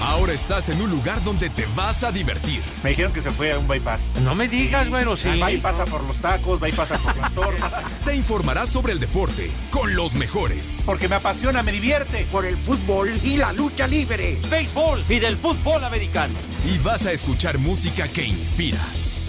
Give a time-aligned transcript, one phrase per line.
[0.00, 2.60] Ahora estás en un lugar donde te vas a divertir.
[2.82, 4.14] Me dijeron que se fue a un bypass.
[4.22, 5.38] No me digas, bueno, sí.
[5.38, 7.84] Va y pasa por los tacos, va y pasa por las tortas.
[8.04, 10.78] Te informarás sobre el deporte con los mejores.
[10.84, 12.26] Porque me apasiona, me divierte.
[12.30, 14.38] Por el fútbol y la lucha libre.
[14.50, 16.34] Béisbol y del fútbol americano.
[16.64, 18.80] Y vas a escuchar música que inspira.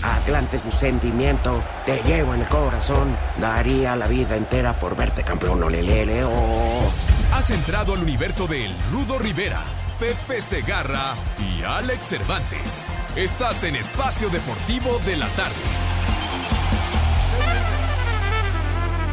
[0.04, 3.16] Atlante es mi sentimiento, te llevo en el corazón.
[3.40, 6.92] Daría la vida entera por verte campeón, olelele, oh.
[7.34, 9.64] Has entrado al universo de El Rudo Rivera,
[10.04, 12.90] Pepe Segarra y Alex Cervantes.
[13.16, 15.56] Estás en Espacio Deportivo de la Tarde.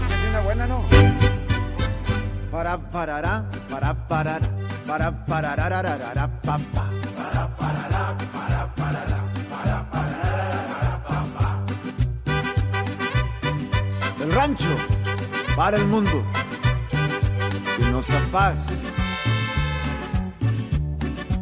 [0.08, 0.82] Es una buena, ¿no?
[2.50, 4.40] Para parará, para parar,
[4.84, 6.90] para parará, pa, pa.
[7.16, 11.64] Para parará, para parará, para parará, pa, pa.
[14.18, 14.74] Del rancho
[15.54, 16.24] para el mundo
[17.78, 18.90] y nos a paz.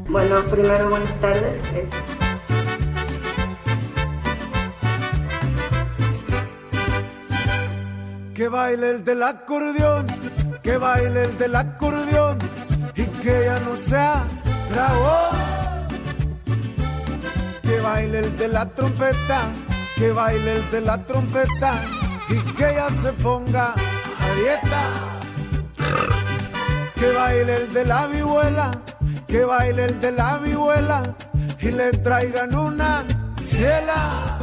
[0.09, 1.63] Bueno, primero buenas tardes.
[1.75, 1.91] Es-
[8.35, 10.07] Que baile el del acordeón,
[10.63, 12.39] que baile el del acordeón
[12.95, 14.23] y que ya no sea
[14.71, 15.37] dragón.
[17.63, 19.41] Que baile el de la trompeta,
[19.97, 21.83] que baile el de la trompeta
[22.29, 24.83] y que ya se ponga a dieta.
[26.95, 28.71] Que baile el de la vihuela,
[29.29, 31.15] que baile el de la vihuela
[31.61, 33.05] y le traigan una
[33.45, 34.39] chela.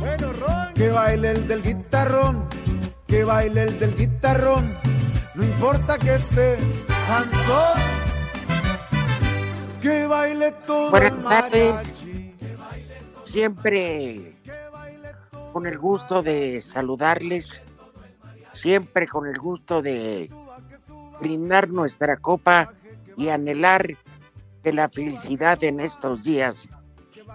[0.00, 0.74] Bueno, Ron.
[0.74, 2.48] Que baile el del guitarrón,
[3.06, 4.74] que baile el del guitarrón,
[5.34, 6.56] no importa que esté
[7.06, 7.78] cansón.
[9.80, 11.94] Que baile todo Buenas tardes.
[13.24, 14.34] Siempre
[15.52, 17.62] con el gusto de saludarles,
[18.54, 20.30] siempre con el gusto de
[21.20, 22.72] brindar nuestra copa
[23.16, 23.96] y anhelar
[24.62, 26.68] que la felicidad en estos días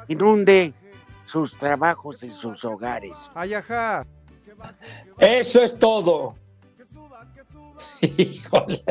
[0.08, 0.74] inunde
[1.26, 3.16] sus trabajos y sus hogares.
[3.34, 4.06] Ay, ajá.
[5.18, 6.36] Eso es todo.
[8.02, 8.84] Híjole.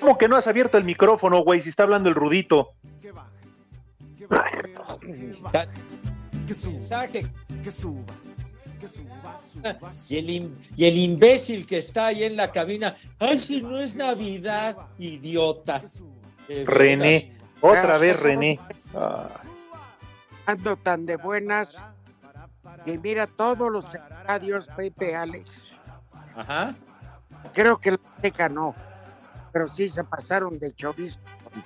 [0.00, 2.72] ¿Cómo que no has abierto el micrófono, güey, si está hablando el rudito?
[6.46, 8.14] Que suba, que suba,
[8.82, 12.96] que suba, suba, Y el, im- y el imbécil que está ahí en la cabina.
[13.20, 15.82] Ay, si no es Navidad, idiota.
[16.48, 17.32] De René.
[17.60, 18.58] Otra vez René.
[18.94, 19.28] Ah,
[20.46, 21.72] Ando tan de buenas
[22.84, 25.68] que mira todos los estadios Pepe Alex.
[26.34, 26.74] Ajá.
[27.54, 28.74] Creo que la Azteca no,
[29.52, 31.62] pero sí se pasaron de chorizo con,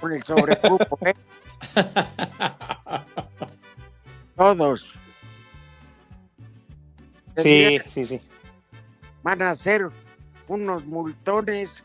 [0.00, 1.14] con el sobrecupo, ¿eh?
[4.36, 4.92] Todos.
[7.36, 8.20] Sí, sí, sí.
[9.22, 9.88] Van a hacer
[10.48, 11.82] unos multones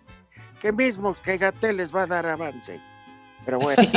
[0.61, 2.79] que mismos que Gatel les va a dar avance.
[3.45, 3.81] Pero bueno,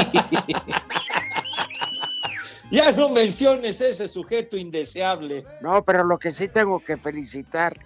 [2.71, 5.45] Ya no menciones ese sujeto indeseable.
[5.61, 7.77] no, pero lo que sí tengo que felicitar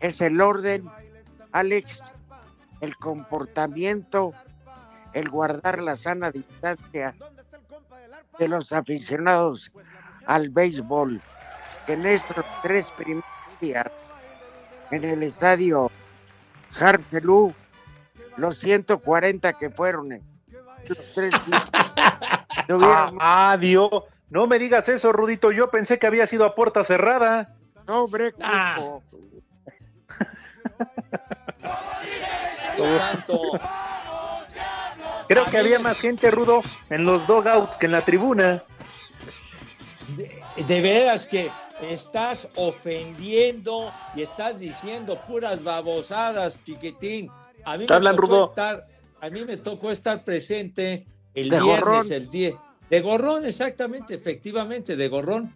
[0.00, 0.84] es el orden,
[1.52, 2.02] Alex,
[2.80, 4.32] el comportamiento,
[5.12, 7.14] el guardar la sana distancia
[8.38, 9.70] de los aficionados
[10.26, 11.20] al béisbol,
[11.90, 13.24] que en estos tres primeros
[13.60, 13.86] días
[14.92, 15.90] en el estadio
[16.78, 17.52] Harpelú,
[18.36, 20.22] los 140 que fueron en
[20.86, 21.70] los tres días,
[22.68, 23.90] tuvieron Ah, Dios.
[24.30, 25.50] No me digas eso, Rudito.
[25.50, 27.54] Yo pensé que había sido a puerta cerrada.
[27.86, 28.76] sobre Ah.
[28.78, 29.02] cupo.
[32.78, 33.40] Tanto.
[35.28, 38.62] Creo que había más gente, Rudo, en los dogouts que en la tribuna.
[40.66, 41.50] De, veras que
[41.82, 47.30] estás ofendiendo y estás diciendo puras babosadas, chiquitín.
[47.64, 48.44] A mí Te hablan, tocó Rudo.
[48.50, 48.86] estar,
[49.20, 52.12] a mí me tocó estar presente el De viernes, gorrón.
[52.12, 52.54] el 10.
[52.90, 55.54] De gorrón, exactamente, efectivamente, de gorrón.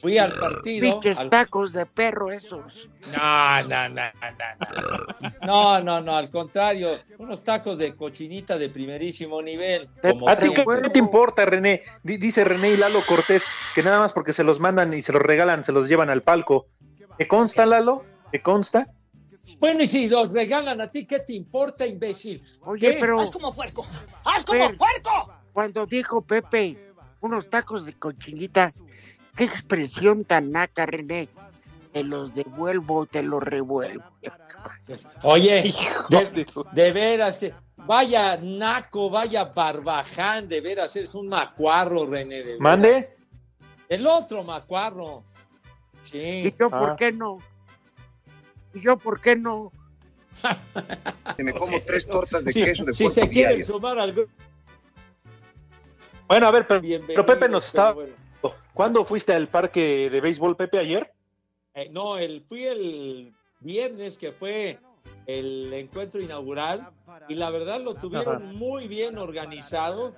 [0.00, 0.92] Fui al partido.
[1.00, 2.88] Pinches al- tacos de perro esos.
[3.12, 5.40] No, no, no, no, no.
[5.42, 6.88] No, no, no, al contrario,
[7.18, 9.88] unos tacos de cochinita de primerísimo nivel.
[10.00, 11.82] Como ¿A ti qué, te importa, René?
[12.02, 15.12] Di- Dice René y Lalo Cortés que nada más porque se los mandan y se
[15.12, 16.68] los regalan, se los llevan al palco.
[17.18, 18.04] ¿Te consta, Lalo?
[18.32, 18.86] ¿Te consta?
[19.58, 22.42] Bueno, y si los regalan a ti, ¿qué te importa, imbécil?
[22.62, 22.98] Oye, ¿Qué?
[23.00, 23.86] pero ¡Haz como puerco!
[24.24, 25.32] ¡Haz como puerco!
[25.52, 28.72] cuando dijo Pepe unos tacos de cochinita,
[29.36, 31.28] qué expresión tan naca, René.
[31.92, 34.04] Te los devuelvo, te los revuelvo.
[35.22, 35.72] Oye,
[36.10, 42.42] de, de veras que vaya naco, vaya barbaján, de veras eres un macuarro, René.
[42.44, 42.58] de.
[42.58, 43.16] Mande.
[43.88, 45.24] El otro macuarro.
[46.04, 46.54] ¿Y Sí.
[46.58, 46.96] yo por Ah.
[46.96, 47.38] qué no?
[48.72, 49.72] ¿Y yo por qué no?
[51.36, 53.66] Que me como tres tortas de Si, queso de si se quieren diarias.
[53.68, 54.30] sumar al grupo,
[56.28, 57.94] Bueno, a ver, pero, Pepe nos estaba.
[57.94, 58.19] pero bueno.
[58.74, 61.12] ¿Cuándo fuiste al parque de béisbol, Pepe, ayer?
[61.74, 64.78] Eh, no, el, fui el viernes que fue
[65.26, 66.88] el encuentro inaugural
[67.28, 70.14] y la verdad lo tuvieron muy bien organizado.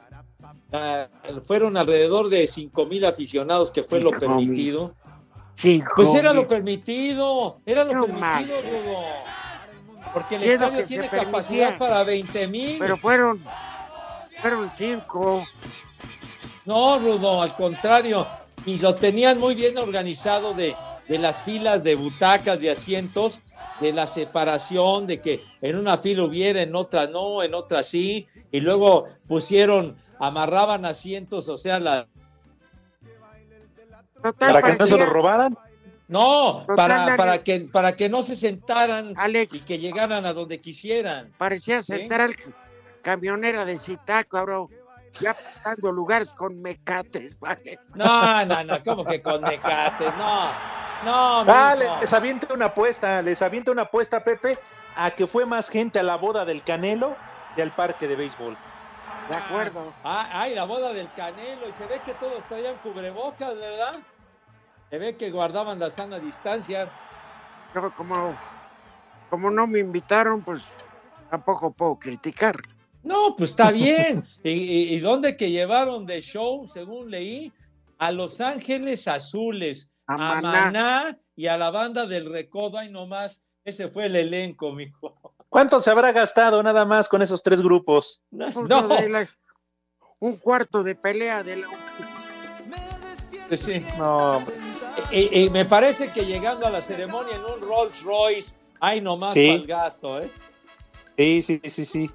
[0.72, 1.08] Ah,
[1.46, 4.94] fueron alrededor de cinco mil aficionados, que fue lo Cinco permitido.
[5.56, 8.56] Sí, Pues era lo permitido, era lo No permitido.
[8.62, 9.02] Rudo.
[10.12, 11.24] Porque el estadio tiene permitía.
[11.24, 12.76] capacidad para 20 mil.
[12.78, 13.40] Pero fueron,
[14.40, 15.44] fueron cinco.
[16.64, 18.26] No, Rudo, al contrario.
[18.64, 20.74] Y lo tenían muy bien organizado de,
[21.08, 23.40] de las filas de butacas, de asientos,
[23.80, 28.28] de la separación, de que en una fila hubiera, en otra no, en otra sí.
[28.52, 32.06] Y luego pusieron, amarraban asientos, o sea, la,
[34.22, 35.58] Total, Para que no se parecía- lo robaran.
[36.06, 39.14] no, Total, para, para, que, para que no se sentaran
[39.50, 41.32] y que llegaran a donde quisieran.
[41.38, 42.36] parecía sentar al
[43.02, 44.58] camionera de Citaco, ahora
[45.20, 47.78] ya pasando lugares con mecates, ¿vale?
[47.94, 50.52] No, no, no, como que con mecates, no,
[51.04, 52.00] no, Ah, mijo.
[52.00, 54.58] les avienta una apuesta, les avienta una apuesta, Pepe,
[54.96, 57.16] a que fue más gente a la boda del Canelo
[57.54, 58.56] que al parque de béisbol.
[59.28, 59.92] De acuerdo.
[60.04, 63.96] Ah, ay, la boda del Canelo, y se ve que todos traían cubrebocas, ¿verdad?
[64.90, 66.88] Se ve que guardaban la sana distancia.
[67.72, 68.36] Pero como,
[69.30, 70.74] como no me invitaron, pues
[71.30, 72.56] tampoco puedo criticar.
[73.02, 74.24] No, pues está bien.
[74.44, 77.52] ¿Y, y, y dónde que llevaron de show, según leí?
[77.98, 80.52] A Los Ángeles Azules, A a Maná.
[80.64, 83.42] Maná y a la banda del Recodo, ahí nomás.
[83.64, 85.14] Ese fue el elenco, mijo.
[85.48, 88.22] ¿Cuánto se habrá gastado nada más con esos tres grupos?
[88.30, 89.28] No, la-
[90.18, 91.66] un cuarto de pelea de la
[93.48, 93.84] pues sí.
[93.98, 94.42] No.
[95.10, 99.34] Y, y me parece que llegando a la ceremonia en un Rolls Royce, ahí nomás
[99.34, 99.46] Sí.
[99.48, 100.30] para el gasto, ¿eh?
[101.18, 102.10] Sí, sí, sí, sí.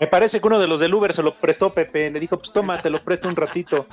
[0.00, 2.10] Me parece que uno de los del Uber se lo prestó Pepe.
[2.10, 3.86] Le dijo, pues toma, te lo presto un ratito.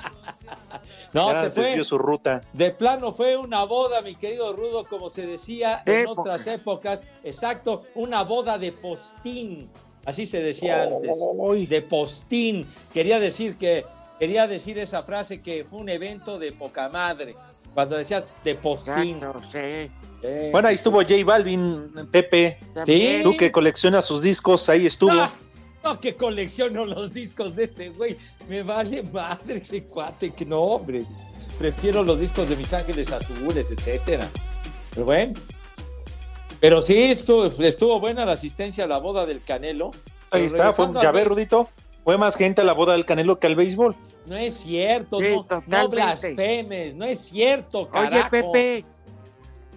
[1.12, 1.64] No, Ya se fue.
[1.64, 2.42] desvió su ruta.
[2.52, 6.20] De plano fue una boda, mi querido Rudo, como se decía De en época.
[6.20, 7.02] otras épocas.
[7.24, 9.68] Exacto, una boda de postín.
[10.04, 11.18] Así se decía antes.
[11.68, 12.66] De postín.
[12.94, 13.84] Quería decir que
[14.20, 17.34] quería decir esa frase que fue un evento de poca madre.
[17.74, 19.16] Cuando decías de postín.
[19.16, 19.90] Exacto, sí.
[20.50, 22.58] Bueno, ahí estuvo J Balvin, Pepe.
[22.74, 25.12] También, Tú que coleccionas sus discos, ahí estuvo.
[25.12, 25.32] Ah,
[25.86, 28.16] no, que colecciono los discos de ese güey.
[28.48, 31.04] Me vale madre ese cuate, que no, hombre.
[31.58, 34.28] Prefiero los discos de Mis Ángeles Azules, etcétera.
[34.90, 35.34] Pero bueno.
[36.60, 39.92] Pero sí, estuvo, estuvo buena la asistencia a la boda del Canelo.
[40.30, 41.68] Ahí está, fue, ya ves, Rudito.
[42.02, 43.94] Fue más gente a la boda del Canelo que al béisbol.
[44.26, 45.36] No es cierto, Sí,
[45.66, 48.28] no, blasfemes, no es cierto, carajo.
[48.32, 48.84] Oye, Pepe,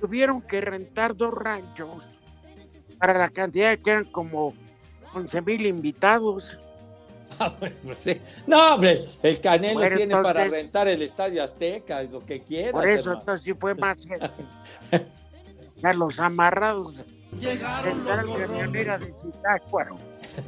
[0.02, 2.04] tuvieron que rentar dos ranchos
[2.98, 4.54] para la cantidad que eran como
[5.14, 6.58] 11 mil invitados.
[7.40, 8.20] Ah, bueno, sí.
[8.48, 12.72] No, hombre, el Canelo Bueno, tiene para entonces- rentar el Estadio Azteca, lo que quieras.
[12.74, 13.20] Por eso, hermano.
[13.22, 14.30] entonces sí fue más gente.
[15.78, 17.04] Ya los amarrados.
[17.40, 18.04] Sentaron
[18.36, 19.98] camionera de Zitácuaro.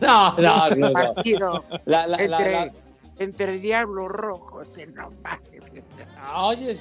[0.01, 0.91] No, no, no, no.
[0.91, 2.71] Partido La, la, entre, la-
[3.19, 4.67] entre diablos rojos.
[4.93, 5.83] No mames.
[6.19, 6.77] Ah, Oye,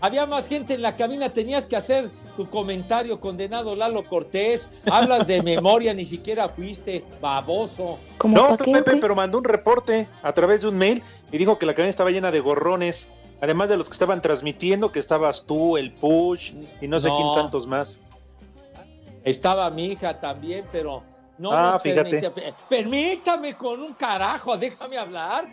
[0.00, 4.68] había más gente en la cabina, tenías que hacer tu comentario, condenado Lalo Cortés.
[4.90, 7.98] Hablas de memoria, ni siquiera fuiste baboso.
[8.24, 11.74] No, Pepe, pero mandó un reporte a través de un mail y dijo que la
[11.74, 13.08] cabina estaba llena de gorrones.
[13.40, 17.16] Además de los que estaban transmitiendo, que estabas tú, el Push y no sé No.
[17.16, 18.00] quién tantos más.
[19.24, 21.02] Estaba mi hija también, pero
[21.38, 22.20] no Ah, nos fíjate.
[22.30, 25.46] permite- Permítame con un carajo, déjame hablar.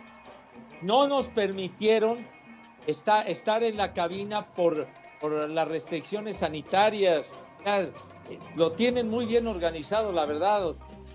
[0.80, 2.26] No nos permitieron
[2.86, 4.86] esta- estar en la cabina por,
[5.20, 7.26] por las restricciones sanitarias.
[8.56, 10.62] Lo tienen muy bien organizado, la verdad.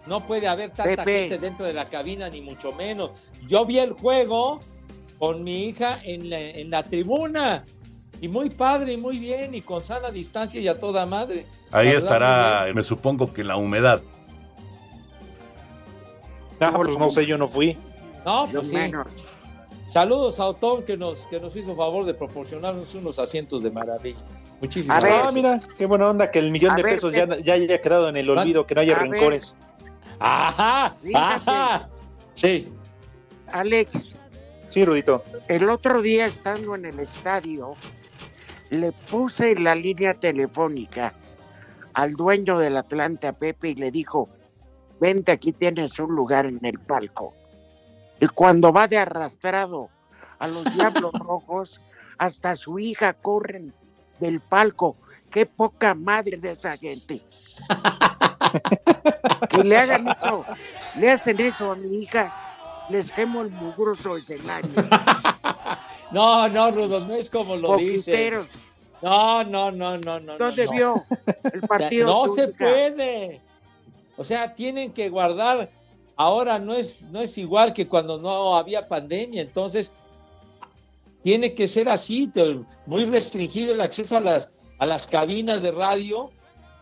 [0.05, 1.21] No puede haber tanta Pepe.
[1.21, 3.11] gente dentro de la cabina, ni mucho menos.
[3.47, 4.59] Yo vi el juego
[5.19, 7.65] con mi hija en la, en la tribuna.
[8.21, 11.45] Y muy padre, y muy bien, y con sana distancia y a toda madre.
[11.71, 14.01] Ahí verdad, estará, me supongo que la humedad.
[16.59, 17.77] Ah, pues no sé, yo no fui.
[18.25, 18.91] No, Yo pues sí.
[19.89, 24.19] Saludos a Otón que nos, que nos hizo favor de proporcionarnos unos asientos de maravilla.
[24.61, 25.11] Muchísimas ver.
[25.13, 25.33] Ah, gracias.
[25.33, 28.09] mira, qué buena onda que el millón A de ver, pesos ya, ya haya quedado
[28.09, 29.09] en el olvido, que no haya A ver.
[29.11, 29.55] rencores.
[30.19, 31.17] Ajá, Fíjate.
[31.51, 31.89] ajá.
[32.33, 32.71] Sí.
[33.51, 34.15] Alex,
[34.69, 35.23] Sí, Rudito.
[35.47, 37.73] el otro día estando en el estadio,
[38.69, 41.15] le puse la línea telefónica
[41.93, 44.29] al dueño del Atlante, a Pepe, y le dijo,
[44.99, 47.33] vente, aquí tienes un lugar en el palco.
[48.19, 49.89] Y cuando va de arrastrado
[50.39, 51.81] a los Diablos Rojos,
[52.17, 53.73] hasta su hija corren
[54.19, 54.95] del palco.
[55.31, 57.21] Qué poca madre de esa gente.
[59.49, 60.45] que le hagan eso,
[60.97, 62.33] le hacen eso a mi hija,
[62.89, 64.69] les quemo el mugroso escenario.
[66.11, 67.67] No, no, Rudo, no es como lo.
[67.67, 68.47] Poquiteros,
[69.01, 70.37] No, no, no, no, no.
[70.39, 70.75] ¿dónde no, no.
[70.75, 71.03] vio
[71.53, 72.07] el partido?
[72.07, 73.39] No se puede.
[74.17, 75.69] O sea, tienen que guardar.
[76.19, 79.41] Ahora no es, no es igual que cuando no había pandemia.
[79.41, 79.89] Entonces,
[81.23, 82.29] tiene que ser así,
[82.85, 86.29] muy restringido el acceso a las, a las cabinas de radio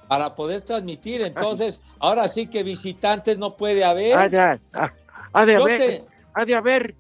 [0.08, 1.22] para poder transmitir.
[1.22, 4.18] Entonces, ahora sí que visitantes no puede haber.
[4.18, 4.60] Ha de, ha-
[5.34, 6.02] ha de haber, te-
[6.34, 6.96] ha de haber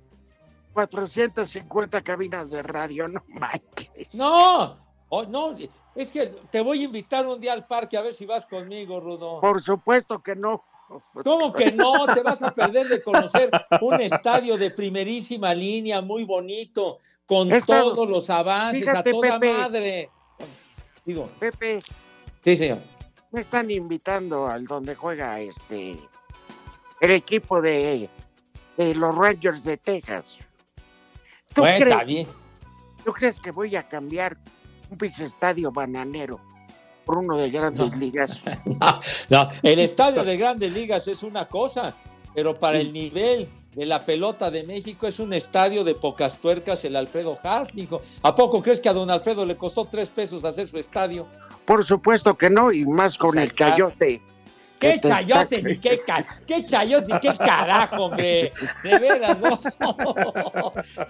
[0.74, 4.13] 450 cabinas de radio, no manches.
[4.13, 4.77] No,
[5.10, 5.56] oh, no,
[5.96, 9.00] es que te voy a invitar un día al parque a ver si vas conmigo,
[9.00, 9.41] Rudo.
[9.41, 10.63] Por supuesto que no.
[11.24, 12.06] ¿Cómo que no?
[12.13, 13.50] Te vas a perder de conocer
[13.82, 19.53] un estadio de primerísima línea, muy bonito, con todos los avances, Fíjate, a toda Pepe.
[19.53, 20.10] madre.
[21.06, 21.79] Digo, Pepe,
[22.44, 22.79] sí, señor.
[23.32, 25.98] me están invitando al donde juega este
[27.01, 28.10] el equipo de,
[28.77, 30.39] de los Rangers de Texas.
[31.53, 32.27] ¿Tú, Bueno, crees.
[33.06, 34.38] ¿Tú crees que voy a cambiar
[34.89, 36.39] un pinche estadio bananero
[37.07, 38.39] por uno de grandes ligas?
[39.31, 41.95] No, el estadio de grandes ligas es una cosa,
[42.35, 46.83] pero para el nivel de la pelota de México es un estadio de pocas tuercas
[46.85, 48.01] el Alfredo Harp, hijo.
[48.23, 51.27] ¿A poco crees que a don Alfredo le costó tres pesos hacer su estadio?
[51.65, 54.21] Por supuesto que no, y más con O sea, el cayote.
[54.79, 55.63] ¿Qué chayote?
[55.63, 58.51] Ni qué, ca- qué chayote, ni qué carajo, hombre.
[58.83, 59.59] De veras, ¿no?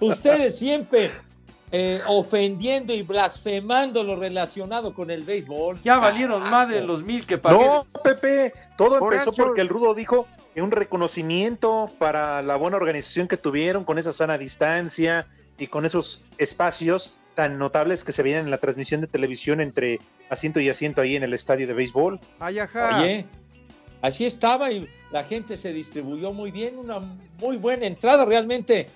[0.00, 1.10] Ustedes siempre
[1.72, 5.80] eh, ofendiendo y blasfemando lo relacionado con el béisbol.
[5.84, 7.58] Ya valieron más de los mil que pagué.
[7.64, 12.56] No, Pepe, todo Por empezó eso- porque el Rudo dijo que un reconocimiento para la
[12.56, 15.26] buena organización que tuvieron con esa sana distancia
[15.58, 20.00] y con esos espacios tan notables que se veían en la transmisión de televisión entre
[20.30, 22.18] asiento y asiento ahí en el estadio de béisbol.
[22.40, 22.98] Ay, ajá.
[23.00, 23.26] Oye,
[24.02, 26.98] así estaba y la gente se distribuyó muy bien, una
[27.38, 28.24] muy buena entrada.
[28.24, 28.88] Realmente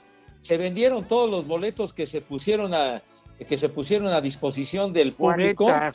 [0.42, 3.00] se vendieron todos los boletos que se pusieron a
[3.48, 5.64] que se pusieron a disposición del público.
[5.64, 5.94] 40.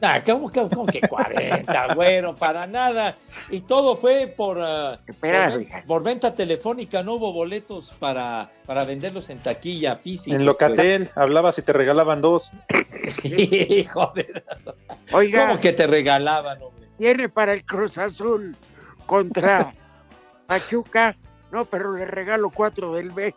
[0.00, 2.34] Ah, ¿cómo, cómo- cómo que 40, güero?
[2.38, 3.16] Para nada.
[3.50, 5.00] Y todo fue por, ah,
[5.86, 10.34] por, ven- venta telefónica, no hubo boletos para, para venderlos en taquilla física.
[10.36, 12.52] En Locatel hablabas y te regalaban dos.
[13.24, 14.42] Hijo de...
[15.12, 16.88] Oiga, ¿Cómo que te regalaban, hombre?
[16.96, 18.56] tiene para el Cruz Azul
[19.06, 19.72] contra
[20.46, 21.16] Pachuca.
[21.50, 23.34] No, pero le regalo cuatro del B.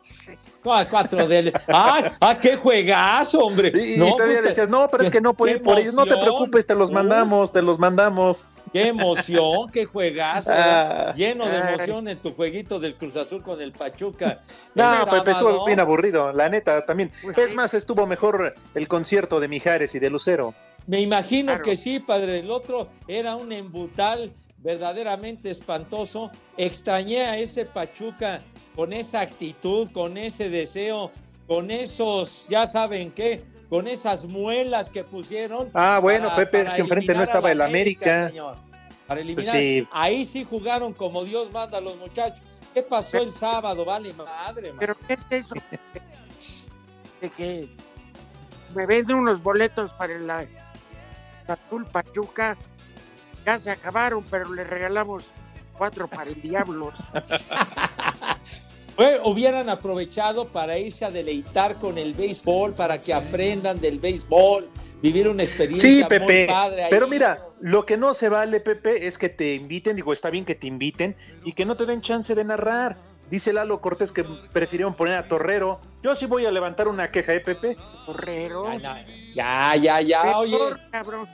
[0.65, 1.53] Ah, cuatro del...
[1.69, 3.71] ¡Ah, ah, qué juegazo, hombre!
[3.73, 5.93] Y, y No, todavía decías, no, pero es que no puedo qué ir por ellos.
[5.93, 8.43] No te preocupes, te los mandamos, te los mandamos.
[8.73, 9.71] ¡Qué emoción!
[9.71, 10.51] ¡Qué juegazo!
[10.53, 11.13] Ah.
[11.15, 14.41] Lleno de emoción en tu jueguito del Cruz Azul con el Pachuca.
[14.75, 15.65] No, El Pepe, estuvo sábado.
[15.65, 17.11] bien aburrido, la neta también.
[17.23, 17.55] Pues Es sí.
[17.55, 20.53] más, estuvo mejor el concierto de Mijares y de Lucero.
[20.87, 21.63] Me imagino Claro.
[21.63, 22.39] que sí, padre.
[22.39, 26.31] El otro era un embutal verdaderamente espantoso.
[26.57, 28.41] Extrañé a ese Pachuca
[28.75, 31.11] con esa actitud, con ese deseo,
[31.47, 35.69] con esos, ya saben qué, con esas muelas que pusieron.
[35.73, 38.29] Ah, bueno, para- Pepe, para es que enfrente no estaba el América.
[38.29, 38.55] señor.
[39.07, 39.51] Para eliminar.
[39.51, 39.87] Pues sí.
[39.91, 42.39] Ahí sí jugaron como Dios manda a los muchachos.
[42.73, 43.83] ¿Qué pasó el sábado?
[43.83, 44.71] Vale, madre.
[44.79, 45.55] Pero ¿qué es eso?
[47.19, 47.67] De que
[48.73, 50.29] me venden unos boletos para el
[51.47, 52.57] Azul Pachuca.
[53.45, 55.23] Ya se acabaron, pero le regalamos
[55.77, 56.93] cuatro para el Diablos.
[58.95, 64.69] Fue- hubieran aprovechado para irse a deleitar con el béisbol, para que aprendan del béisbol,
[65.01, 66.89] vivir una experiencia Sí, muy Pepe, padre ahí.
[66.91, 70.45] pero mira, lo que no se vale, Pepe, es que te inviten, digo, está bien
[70.45, 72.97] que te inviten y que no te den chance de narrar.
[73.29, 75.79] Dice Lalo Cortés que prefirieron poner a Torrero.
[76.03, 77.77] Yo sí voy a levantar una queja, ¿eh, Pepe?
[78.05, 78.77] No,
[79.33, 80.57] Ya, ya, ya, Mejor, oye,
[80.91, 81.29] cabrón.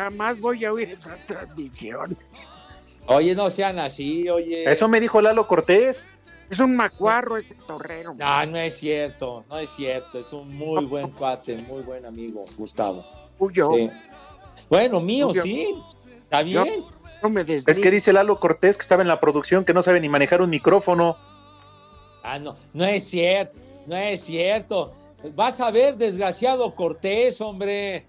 [0.00, 2.16] Jamás voy a oír esa transmisión.
[3.06, 4.64] oye, no sean así, oye.
[4.64, 6.08] Eso me dijo Lalo Cortés.
[6.48, 8.14] Es un macuarro ese torrero.
[8.14, 12.40] No, no es cierto, no es cierto, es un muy buen cuate, muy buen amigo,
[12.56, 13.04] Gustavo.
[13.38, 13.70] Tuyo.
[13.74, 13.90] Sí.
[14.70, 15.74] Bueno, mío, sí,
[16.22, 16.82] está Yo- bien.
[17.22, 20.00] No me Es que dice Lalo Cortés que estaba en la producción, que no sabe
[20.00, 21.18] ni manejar un micrófono.
[22.22, 24.94] Ah, no, no es cierto, no es cierto.
[25.34, 28.06] Vas a ver, desgraciado Cortés, hombre.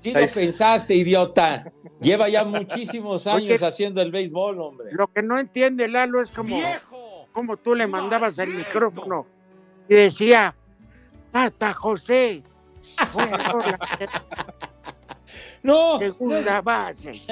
[0.00, 1.72] Sí lo pensaste, idiota.
[2.00, 4.90] Lleva ya muchísimos años Oye, haciendo el béisbol, hombre.
[4.92, 6.60] Lo que no entiende Lalo es como,
[7.32, 9.26] como tú le mandabas el micrófono
[9.88, 10.54] y decía,
[11.32, 12.42] Tata José,
[13.12, 13.78] fuera por la
[15.62, 17.12] No, segunda base.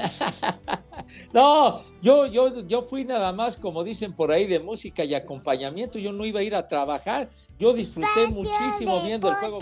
[1.33, 5.99] No, yo, yo, yo fui nada más, como dicen por ahí, de música y acompañamiento.
[5.99, 7.29] Yo no iba a ir a trabajar.
[7.59, 9.59] Yo disfruté muchísimo viendo el juego.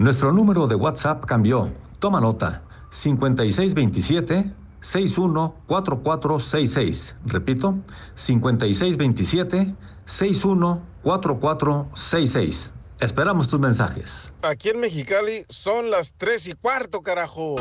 [0.00, 1.70] Nuestro número de WhatsApp cambió.
[1.98, 2.62] Toma nota.
[2.88, 7.16] 5627 614466.
[7.26, 7.74] Repito,
[8.14, 9.74] 5627
[10.06, 12.72] 614466.
[12.98, 14.32] Esperamos tus mensajes.
[14.40, 17.56] Aquí en Mexicali son las tres y cuarto, carajo.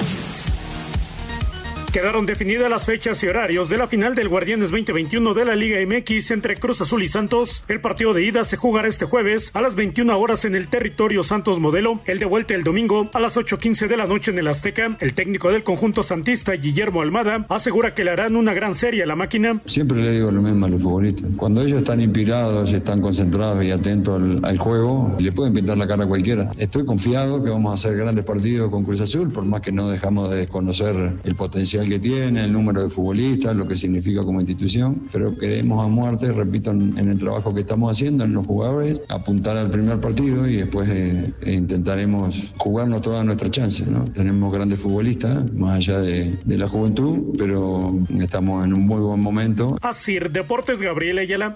[1.93, 5.79] Quedaron definidas las fechas y horarios de la final del Guardianes 2021 de la Liga
[5.83, 7.63] MX entre Cruz Azul y Santos.
[7.67, 11.23] El partido de ida se jugará este jueves a las 21 horas en el territorio
[11.23, 11.99] Santos Modelo.
[12.05, 14.97] El de vuelta el domingo a las 8.15 de la noche en el Azteca.
[14.99, 19.07] El técnico del conjunto santista, Guillermo Almada, asegura que le harán una gran serie a
[19.07, 19.59] la máquina.
[19.65, 21.25] Siempre le digo lo mismo a los futbolistas.
[21.37, 25.87] Cuando ellos están inspirados, están concentrados y atentos al, al juego, le pueden pintar la
[25.87, 26.51] cara a cualquiera.
[26.59, 29.89] Estoy confiado que vamos a hacer grandes partidos con Cruz Azul, por más que no
[29.89, 34.39] dejamos de desconocer el potencial que tiene, el número de futbolistas, lo que significa como
[34.39, 38.45] institución, pero queremos a muerte, repito, en, en el trabajo que estamos haciendo, en los
[38.45, 43.87] jugadores, apuntar al primer partido y después eh, intentaremos jugarnos todas nuestras chances.
[43.87, 44.05] ¿no?
[44.05, 49.19] Tenemos grandes futbolistas, más allá de, de la juventud, pero estamos en un muy buen
[49.19, 49.77] momento.
[49.81, 51.55] Así, Deportes Gabriel Ayala.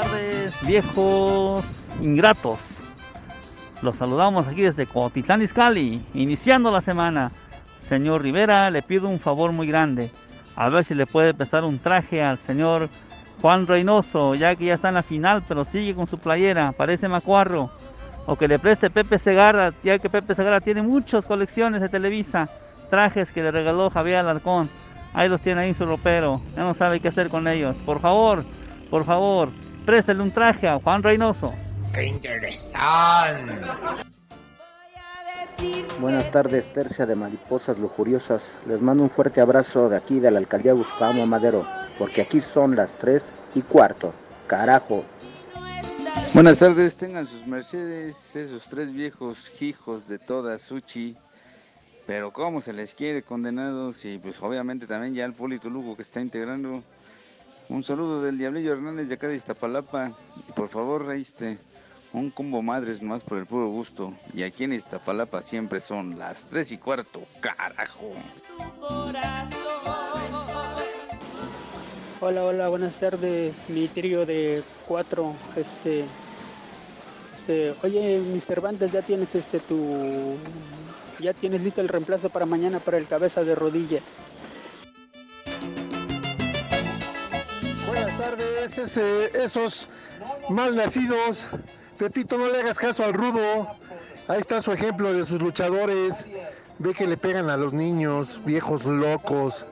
[0.00, 1.64] tardes, viejos
[2.02, 2.58] ingratos.
[3.82, 7.32] Los saludamos aquí desde Cotitlán Izcalli, iniciando la semana.
[7.80, 10.10] Señor Rivera, le pido un favor muy grande.
[10.54, 12.90] A ver si le puede prestar un traje al señor
[13.40, 17.08] Juan Reynoso, ya que ya está en la final, pero sigue con su playera, parece
[17.08, 17.70] macuarro.
[18.26, 22.50] O que le preste Pepe Segarra, ya que Pepe Segarra tiene muchas colecciones de Televisa,
[22.90, 24.68] trajes que le regaló Javier Alarcón.
[25.14, 27.76] Ahí los tiene ahí en su ropero, ya no sabe qué hacer con ellos.
[27.86, 28.44] Por favor,
[28.90, 29.48] por favor,
[29.86, 31.54] préstele un traje a Juan Reynoso.
[31.92, 33.52] ¡Qué interesante!
[36.00, 38.58] Buenas tardes, tercia de mariposas lujuriosas.
[38.66, 41.66] Les mando un fuerte abrazo de aquí de la alcaldía Gustavo Madero,
[41.98, 44.12] porque aquí son las 3 y cuarto.
[44.46, 45.04] Carajo.
[46.32, 51.16] Buenas tardes, tengan sus mercedes, esos tres viejos hijos de toda Suchi.
[52.06, 56.02] Pero cómo se les quiere condenados y pues obviamente también ya el Polito Lugo que
[56.02, 56.82] está integrando.
[57.68, 60.12] Un saludo del Diablillo Hernández de acá de Iztapalapa.
[60.48, 61.58] Y por favor, este,
[62.12, 64.12] un combo madres más por el puro gusto.
[64.34, 68.12] Y aquí en Iztapalapa siempre son las tres y cuarto, carajo.
[72.22, 76.04] Hola, hola, buenas tardes, mi trío de cuatro, este,
[77.34, 80.36] este, oye, mis Cervantes, ya tienes este tu,
[81.18, 84.00] ya tienes listo el reemplazo para mañana para el cabeza de rodilla.
[87.86, 89.88] Buenas tardes, ese- esos
[90.50, 91.48] mal nacidos.
[92.00, 93.68] Pepito, no le hagas caso al rudo.
[94.26, 96.24] Ahí está su ejemplo de sus luchadores.
[96.78, 99.66] Ve que le pegan a los niños, viejos locos.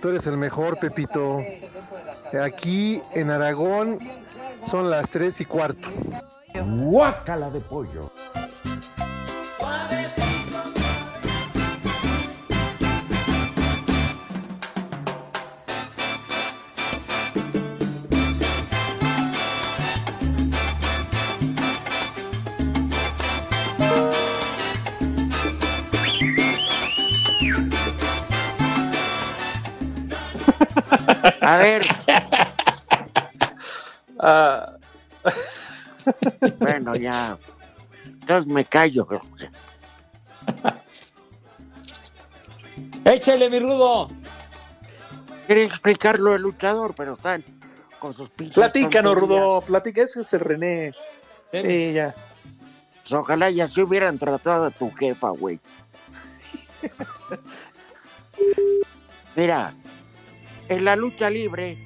[0.00, 1.44] Tú eres el mejor, Pepito.
[2.42, 3.98] Aquí en Aragón
[4.66, 5.90] son las tres y cuarto.
[6.54, 8.10] Guácala de pollo.
[31.44, 31.86] A ver.
[34.18, 34.76] Ah,
[36.58, 37.38] Bueno, ya.
[38.04, 39.06] Entonces me callo.
[43.04, 44.08] Échale, mi rudo.
[45.46, 47.44] Quería explicarlo el luchador, pero están
[47.98, 48.54] con sus pinches.
[48.54, 49.14] platícanos.
[49.14, 50.92] Rudo, platica, ese es el René.
[51.52, 52.14] Sí, ya.
[53.02, 55.60] Pues ojalá ya se hubieran tratado a tu jefa, güey.
[59.36, 59.74] Mira,
[60.68, 61.76] en la lucha libre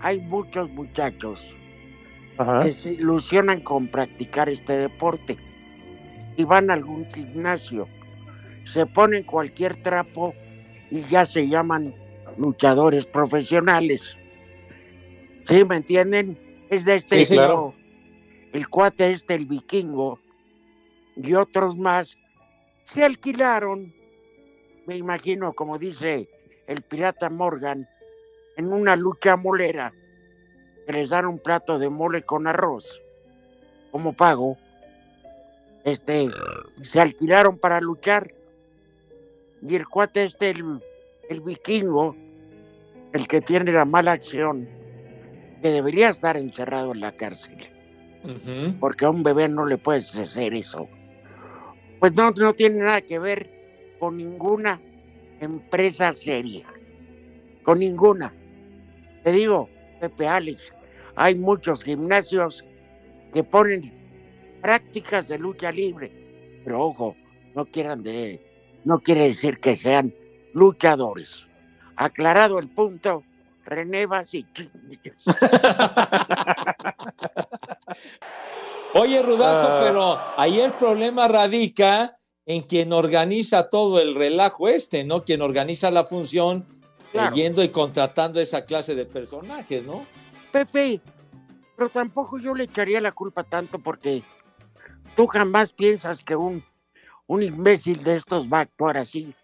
[0.00, 1.46] hay muchos muchachos
[2.62, 5.36] que se ilusionan con practicar este deporte
[6.36, 7.86] y van a algún gimnasio,
[8.64, 10.34] se ponen cualquier trapo
[10.90, 11.94] y ya se llaman
[12.38, 14.16] luchadores profesionales.
[15.44, 16.38] ¿Sí me entienden?
[16.70, 17.74] Es de este Sí, claro.
[18.52, 20.18] El cuate este, el vikingo,
[21.16, 22.16] y otros más,
[22.86, 23.92] se alquilaron,
[24.86, 26.28] me imagino, como dice
[26.66, 27.86] el pirata Morgan,
[28.62, 29.92] en una lucha molera,
[30.86, 33.00] que les dan un plato de mole con arroz
[33.90, 34.56] como pago,
[35.84, 36.28] este,
[36.82, 38.28] se alquilaron para luchar.
[39.60, 40.80] Y el cuate este, el,
[41.28, 42.16] el vikingo,
[43.12, 44.68] el que tiene la mala acción,
[45.60, 47.68] que debería estar encerrado en la cárcel,
[48.80, 50.88] porque a un bebé no le puedes hacer eso.
[52.00, 53.48] Pues no, no tiene nada que ver
[54.00, 54.80] con ninguna
[55.40, 56.66] empresa seria,
[57.62, 58.32] con ninguna.
[59.22, 59.68] Te digo,
[60.00, 60.72] Pepe Alex,
[61.16, 62.64] hay muchos gimnasios
[63.32, 63.92] que ponen
[64.60, 66.10] prácticas de lucha libre,
[66.64, 67.16] pero ojo,
[67.54, 68.40] no quieran de,
[68.84, 70.12] no quiere decir que sean
[70.54, 71.46] luchadores.
[71.96, 73.22] Aclarado el punto,
[73.64, 74.44] René Basi.
[78.94, 79.80] Oye, Rudazo, Ah.
[79.82, 85.22] pero ahí el problema radica en quien organiza todo el relajo este, ¿no?
[85.22, 86.66] Quien organiza la función,
[87.12, 87.36] Claro.
[87.36, 90.04] yendo y contratando esa clase de personajes, ¿no?
[90.50, 91.00] Pepe,
[91.76, 94.22] pero tampoco yo le echaría la culpa tanto porque
[95.14, 96.64] tú jamás piensas que un,
[97.26, 99.34] un imbécil de estos va a actuar así.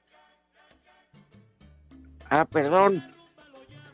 [2.31, 3.03] Ah, perdón.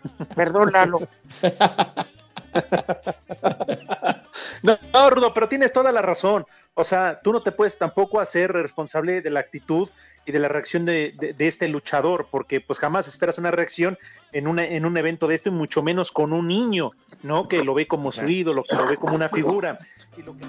[0.34, 1.08] Perdón, Lalo.
[4.64, 6.46] No, no, Rudo, pero tienes toda la razón.
[6.72, 9.90] O sea, tú no te puedes tampoco hacer responsable de la actitud
[10.24, 13.98] y de la reacción de, de- de este luchador, porque pues jamás esperas una reacción
[14.32, 17.46] en, una, en un evento de esto y mucho menos con un niño, ¿no?
[17.46, 19.78] Que lo ve como su ídolo, que lo ve como una figura.
[20.16, 20.46] Y lo que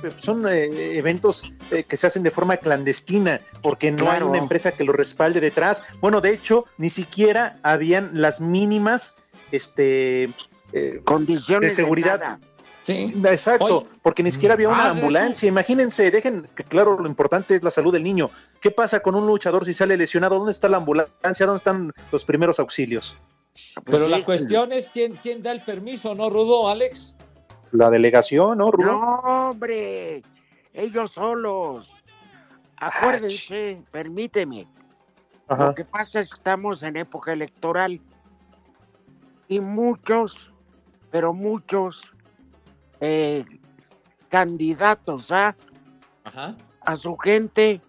[0.00, 4.24] Pepe, son eh, eventos eh, que se hacen de forma clandestina, porque no Claro.
[4.24, 5.82] hay una empresa que lo respalde detrás.
[6.00, 9.16] Bueno, de hecho, ni siquiera habían las mínimas
[9.52, 10.30] este,
[10.72, 12.38] eh, Condiciones de seguridad.
[12.84, 13.14] Sí.
[13.24, 15.48] Exacto, Oye, porque ni siquiera había una madre, ambulancia.
[15.48, 18.30] Imagínense, dejen que claro, lo importante es la salud del niño.
[18.60, 20.36] ¿Qué pasa con un luchador si sale lesionado?
[20.36, 21.46] ¿Dónde está la ambulancia?
[21.46, 23.16] ¿Dónde están los primeros auxilios?
[23.86, 24.10] Pero sí.
[24.10, 27.16] la cuestión es quién, quién da el permiso, ¿no, Rudo, Alex?
[27.72, 28.92] La delegación, ¿no, Rudo?
[28.92, 29.14] No,
[29.48, 30.22] hombre,
[30.74, 31.90] ellos solos.
[32.76, 34.68] Acuérdense, permíteme.
[35.48, 35.68] Ajá.
[35.68, 37.98] Lo que pasa es que estamos en época electoral
[39.48, 40.52] y muchos,
[41.10, 42.13] pero muchos
[43.04, 43.44] eh,
[44.30, 45.54] candidatos ¿ah?
[46.24, 46.56] Ajá.
[46.80, 47.82] a su gente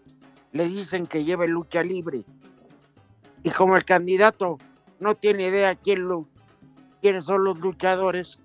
[0.51, 2.25] le dicen que lleve lucha libre.
[3.43, 4.57] Y como el candidato
[4.99, 6.27] no tiene idea quién lo,
[7.01, 8.39] quiénes son los luchadores,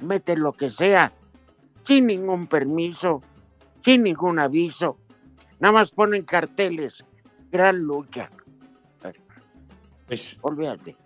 [0.00, 1.12] mete lo que sea,
[1.84, 3.20] sin ningún permiso,
[3.82, 4.96] sin ningún aviso.
[5.60, 7.04] Nada más ponen carteles,
[7.50, 8.30] gran lucha.
[10.06, 10.96] Pues, Olvídate.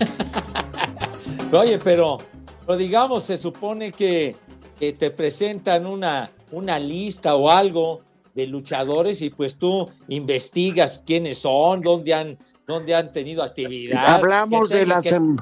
[1.52, 2.18] Oye, pero,
[2.66, 4.36] pero digamos, se supone que,
[4.78, 8.00] que te presentan una, una lista o algo
[8.34, 14.14] de luchadores y pues tú investigas quiénes son, dónde han, dónde han tenido actividad.
[14.16, 15.02] Hablamos de las...
[15.04, 15.36] que, em-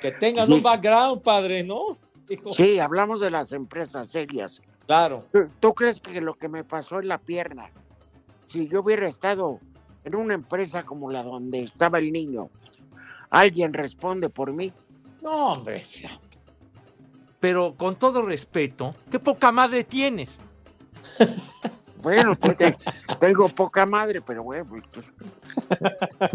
[0.00, 0.52] que tengan Sí.
[0.52, 1.96] un background, padre, ¿no?
[2.28, 4.60] Dijo, Sí, hablamos de las empresas serias.
[4.86, 5.24] Claro.
[5.32, 7.70] ¿Tú, tú crees que lo que me pasó en la pierna,
[8.46, 9.60] si yo hubiera estado
[10.04, 12.50] en una empresa como la donde estaba el niño,
[13.40, 14.72] alguien responde por mí?
[15.22, 15.84] No, hombre.
[17.40, 20.30] Pero con todo respeto, qué poca madre tienes.
[22.04, 22.76] Bueno, pues, te-
[23.18, 24.66] tengo poca madre, pero bueno.
[24.68, 25.06] pues,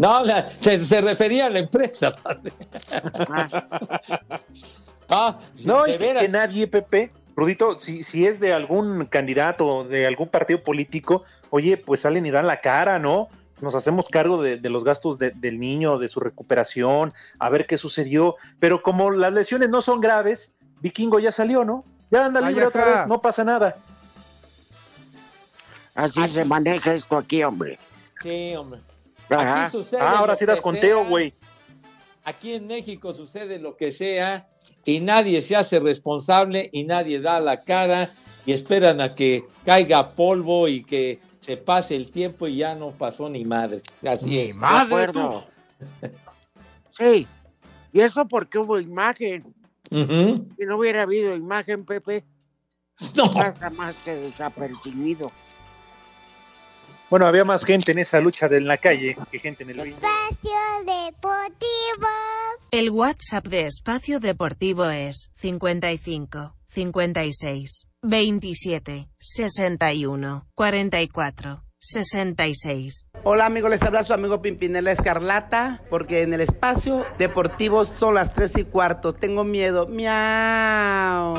[0.00, 2.52] No, la- se, se refería a la empresa, padre.
[5.08, 6.24] Ah, No, de y que, veras.
[6.24, 11.76] que nadie, Pepe, Rudito, si, si es de algún candidato, de algún partido político, oye,
[11.76, 13.28] pues salen y dan la cara, ¿no?
[13.60, 17.66] Nos hacemos cargo de, de los gastos de- del niño, de su recuperación, a ver
[17.66, 18.36] qué sucedió.
[18.58, 21.84] Pero como las lesiones no son graves, Vikingo ya salió, ¿no?
[22.10, 23.76] Ya anda Ay, libre otra vez, no pasa nada.
[25.94, 27.78] Así se maneja esto aquí, hombre.
[28.22, 28.80] Sí, hombre.
[29.28, 29.64] Ajá.
[29.64, 30.00] Aquí sucede.
[30.00, 31.32] Ah, ahora sí das conteo, güey.
[32.24, 34.46] Aquí en México sucede lo que sea
[34.84, 38.10] y nadie se hace responsable y nadie da la cara
[38.46, 42.90] y esperan a que caiga polvo y que se pase el tiempo y ya no
[42.92, 43.80] pasó ni madre.
[44.06, 44.56] Así Ni es.
[44.56, 45.46] madre acuerdo.
[46.88, 47.26] Sí.
[47.92, 49.54] Y eso porque hubo imagen.
[49.90, 50.46] Ujú.
[50.56, 52.24] Si no hubiera habido imagen, Pepe,
[53.16, 53.30] No.
[53.30, 55.26] pasa más que desapercibido.
[57.08, 59.80] Bueno, había más gente en esa lucha de en la calle que gente en el
[59.80, 59.94] ring.
[59.94, 60.50] Espacio
[60.86, 62.08] Deportivo.
[62.70, 73.06] El WhatsApp de Espacio Deportivo es 55 56 27 61 44 66.
[73.24, 78.34] Hola amigos, les habla su amigo Pimpinela Escarlata, porque en el espacio deportivo son las
[78.34, 79.12] 3 y cuarto.
[79.12, 79.86] Tengo miedo.
[79.86, 81.36] Miau.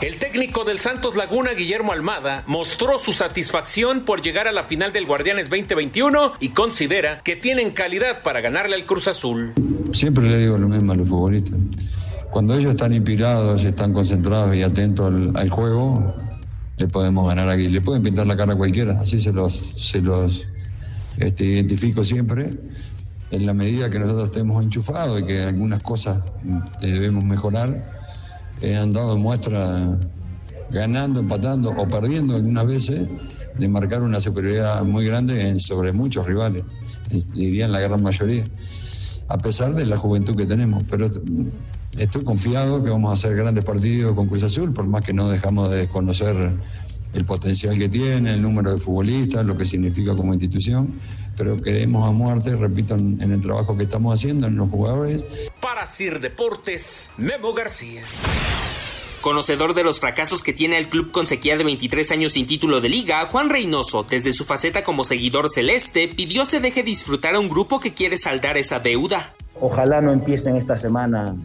[0.00, 4.92] El técnico del Santos Laguna, Guillermo Almada, mostró su satisfacción por llegar a la final
[4.92, 9.54] del Guardianes 2021 y considera que tienen calidad para ganarle al Cruz Azul.
[9.92, 11.58] Siempre le digo lo mismo a los futbolistas.
[12.30, 16.14] Cuando ellos están inspirados, están concentrados y atentos al, juego,
[16.76, 17.68] le podemos ganar aquí.
[17.68, 20.46] Le pueden pintar la cara a cualquiera, así se los, se los
[21.16, 22.58] este, identifico siempre.
[23.30, 26.22] En la medida que nosotros estemos enchufados y que algunas cosas
[26.80, 27.84] eh, debemos mejorar,
[28.62, 29.98] eh, han dado muestra
[30.70, 33.08] ganando, empatando o perdiendo algunas veces
[33.58, 36.64] de marcar una superioridad muy grande en, sobre muchos rivales,
[37.10, 38.44] es- diría en la gran mayoría,
[39.28, 40.84] a pesar de la juventud que tenemos.
[40.88, 41.46] Pero mm,
[41.98, 45.28] estoy confiado que vamos a hacer grandes partidos con Cruz Azul, por más que no
[45.28, 46.52] dejamos de desconocer
[47.12, 50.94] el potencial que tiene, el número de futbolistas, lo que significa como institución,
[51.36, 55.24] pero creemos a muerte, repito, en, en el trabajo que estamos haciendo, en los jugadores,
[55.60, 58.02] Para Sir Deportes, Memo García.
[59.20, 62.80] Conocedor de los fracasos que tiene el club con sequía de 23 años sin título
[62.80, 67.40] de liga, Juan Reynoso, desde su faceta como seguidor celeste, pidió se deje disfrutar a
[67.40, 69.34] un grupo que quiere saldar esa deuda.
[69.60, 71.36] Ojalá no empiecen esta semana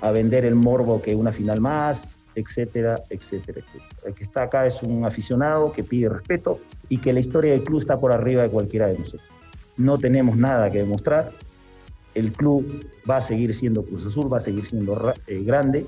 [0.00, 4.00] a, vender el morbo que una final más, etcétera, etcétera, etcétera.
[4.04, 7.64] El que está acá es un aficionado que pide respeto y que la historia del
[7.64, 9.28] club está por arriba de cualquiera de nosotros.
[9.76, 11.30] No tenemos nada que demostrar.
[12.14, 15.86] El club va a seguir siendo Cruz Azul, va a seguir siendo eh, grande.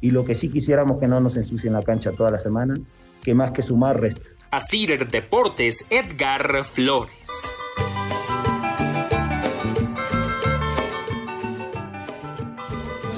[0.00, 2.74] Y lo que sí quisiéramos que no nos ensucien la cancha toda la semana,
[3.22, 4.22] que más que sumar, resta.
[4.50, 7.54] A Sir Deportes, Edgar Flores.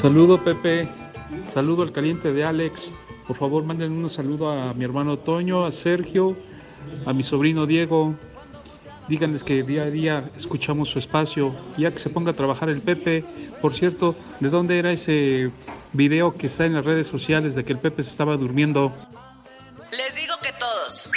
[0.07, 0.87] Saludo Pepe,
[1.53, 2.93] saludo al caliente de Alex.
[3.27, 6.37] Por favor, manden un saludo a mi hermano Toño, a Sergio,
[7.07, 8.15] a mi sobrino Diego.
[9.09, 12.83] Díganles que día a día escuchamos su espacio, ya que se ponga a trabajar el
[12.83, 13.25] Pepe.
[13.61, 15.51] Por cierto, ¿de dónde era ese
[15.93, 18.93] video que está en las redes sociales de que el Pepe se estaba durmiendo?
[19.91, 21.11] Les digo que todos.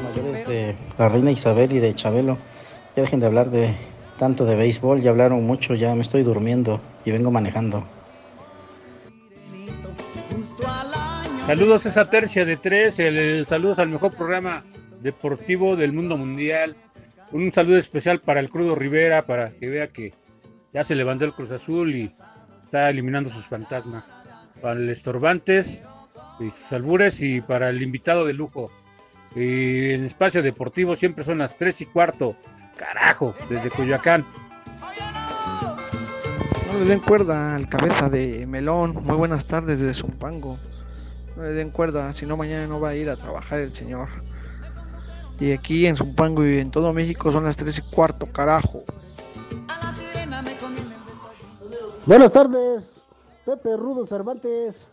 [0.00, 2.38] mayores de la reina Isabel y de Chabelo.
[2.94, 3.76] Ya dejen de hablar de
[4.18, 7.84] tanto de béisbol, ya hablaron mucho, ya me estoy durmiendo y vengo manejando.
[11.46, 14.62] Saludos a esa tercia de tres, el, el- saludos al mejor programa
[15.00, 16.76] deportivo del mundo mundial.
[17.32, 20.12] Un saludo especial para el Crudo Rivera, para que vea que
[20.72, 22.12] ya se levantó el Cruz Azul y
[22.64, 24.04] está eliminando sus fantasmas.
[24.60, 25.82] Para el Estorbantes
[26.38, 28.70] y sus albures y para el invitado de lujo.
[29.34, 32.36] En espacio deportivo siempre son las tres y cuarto.
[32.82, 34.26] Carajo, desde Coyoacán.
[36.72, 39.04] No le den cuerda al cabeza de melón.
[39.04, 40.58] Muy buenas tardes desde Zumpango.
[41.36, 44.08] No le den cuerda, si no mañana no va a ir a trabajar el señor.
[45.38, 48.82] Y aquí en Zumpango y en todo México son las 3 y cuarto, carajo.
[52.04, 53.00] Buenas tardes,
[53.46, 54.88] Pepe Rudo Cervantes.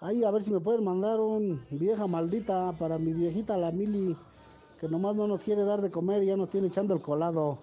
[0.00, 4.14] Ahí a ver si me pueden mandar un vieja maldita para mi viejita la Mili,
[4.80, 7.58] que nomás no nos quiere dar de comer y ya nos tiene echando el colado.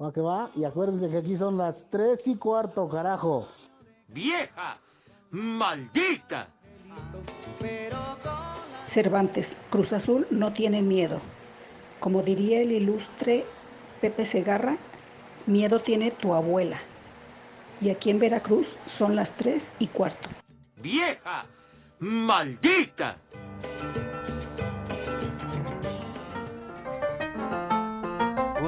[0.00, 0.50] ¿Va que va?
[0.54, 3.48] Y acuérdense que aquí son las tres y cuarto, carajo.
[4.08, 4.78] ¡Vieja!
[5.30, 6.48] ¡Maldita!
[8.84, 11.20] Cervantes, Cruz Azul no tiene miedo.
[12.00, 13.44] Como diría el ilustre
[14.00, 14.76] Pepe Segarra,
[15.46, 16.80] miedo tiene tu abuela.
[17.80, 20.28] Y aquí en Veracruz son las 3 y cuarto.
[20.76, 21.46] ¡Vieja!
[22.00, 23.16] ¡Maldita!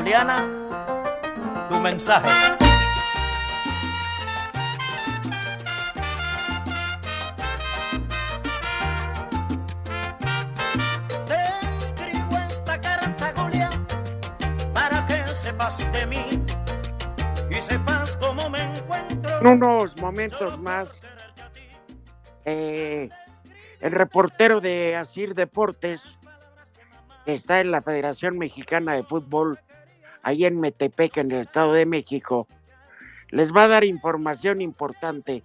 [0.04, 0.46] Juliana,
[1.70, 2.28] tu mensaje.
[11.24, 11.42] Te
[11.82, 13.70] escribo esta carta, Julia,
[14.74, 16.42] para que sepas de mí
[17.48, 19.40] y sepas cómo me encuentro.
[19.40, 21.00] En unos momentos más,
[22.44, 23.08] eh,
[23.80, 26.06] el reportero de Asir Deportes,
[27.24, 29.58] que está en la Federación Mexicana de Fútbol,
[30.24, 32.48] ahí en Metepec, en el Estado de México,
[33.30, 35.42] les va a dar información importante,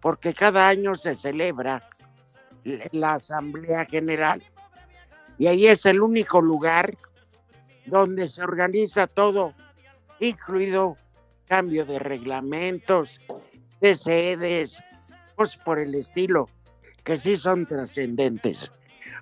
[0.00, 1.82] porque cada año se celebra
[2.92, 4.42] la Asamblea General,
[5.38, 6.94] y ahí es el único lugar
[7.86, 9.54] donde se organiza todo,
[10.20, 10.96] incluido
[11.46, 13.20] cambio de reglamentos,
[13.80, 14.82] de sedes,
[15.34, 16.46] cosas por el estilo,
[17.02, 18.70] que sí son trascendentes.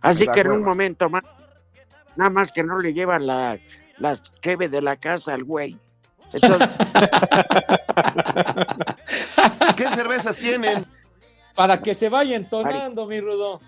[0.02, 1.22] Así que en un momento más,
[2.16, 3.58] nada más que no le llevan la,
[3.98, 5.78] la cheve de la casa al güey.
[6.32, 6.68] Entonces,
[9.76, 10.84] ¿Qué cervezas tienen?
[11.54, 13.60] Para que se vaya entonando, mi Rudo.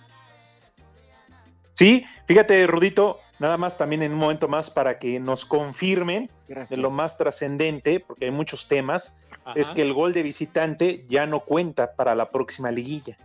[1.72, 6.76] Sí, fíjate, Rudito, nada más también en un momento más para que nos confirmen de
[6.76, 9.16] lo más trascendente, porque hay muchos temas,
[9.54, 13.16] es que el gol de visitante ya no cuenta para la próxima liguilla,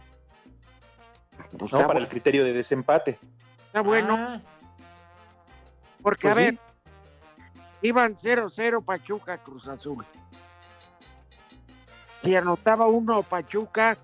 [1.51, 1.65] ¿no?
[1.65, 1.99] está Para bueno.
[1.99, 3.19] el criterio de desempate.
[3.67, 4.41] está bueno.
[6.01, 6.59] Porque, Pues a sí.
[7.85, 10.05] Iban 0-0 Pachuca Cruz Azul.
[12.23, 13.97] si anotaba uno Pachuca,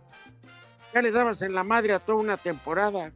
[0.93, 3.11] ya le dabas en la madre a toda una temporada.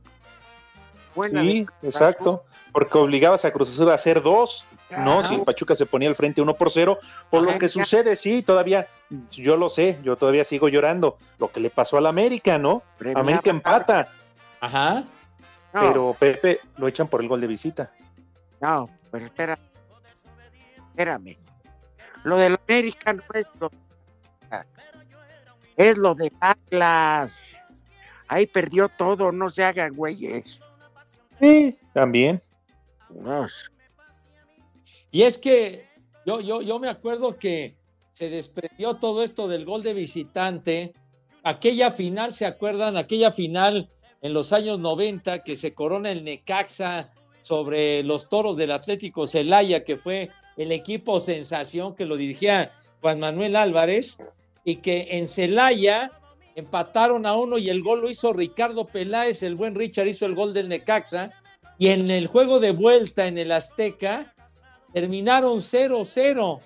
[1.13, 2.43] Buena Sí, exacto.
[2.71, 5.23] Porque obligabas a Cruz Azul a hacer dos, ¿no?
[5.23, 6.99] Si Pachuca se ponía al frente uno por cero.
[7.29, 8.87] O lo que sucede, sí, todavía,
[9.31, 11.17] yo lo sé, yo todavía sigo llorando.
[11.37, 12.83] Lo que le pasó al América, ¿no?
[12.97, 13.21] Premiaba.
[13.21, 14.09] América empata,
[14.59, 15.03] Ajá.
[15.73, 17.91] No, pero Pepe lo echan por el gol de visita.
[18.59, 19.57] no, pero espera,
[20.95, 21.37] espérame.
[22.23, 23.69] Lo del América no es lo
[25.77, 27.37] es lo del Atlas.
[28.29, 30.57] Ahí perdió todo, no se hagan güeyes.
[31.41, 32.41] Sí, también.
[33.09, 33.47] No,
[35.11, 35.85] Y es que
[36.25, 37.75] yo, yo, yo me acuerdo que
[38.13, 40.93] se desprendió todo esto del gol de visitante.
[41.43, 42.95] Aquella final, ¿se acuerdan?
[42.95, 43.89] Aquella final
[44.21, 47.11] en los años 90 que se corona el Necaxa
[47.43, 53.19] sobre los toros del Atlético Celaya, que fue el equipo sensación que lo dirigía Juan
[53.19, 54.17] Manuel Álvarez,
[54.63, 56.09] y que en Celaya
[56.55, 60.33] empataron a uno y el gol lo hizo Ricardo Peláez, el buen Richard hizo el
[60.35, 61.31] gol del Necaxa,
[61.77, 64.33] y en el juego de vuelta en el Azteca
[64.93, 66.61] terminaron 0-0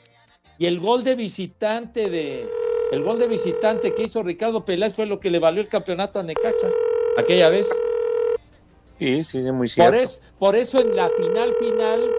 [0.60, 2.48] y el gol de visitante de
[2.92, 6.20] el gol de visitante que hizo Ricardo Peláez fue lo que le valió el campeonato
[6.20, 6.70] a Necaxa
[7.18, 7.68] aquella vez.
[9.00, 9.98] Sí, sí, sí, muy Por, cierto.
[10.00, 12.12] es- por eso en la final final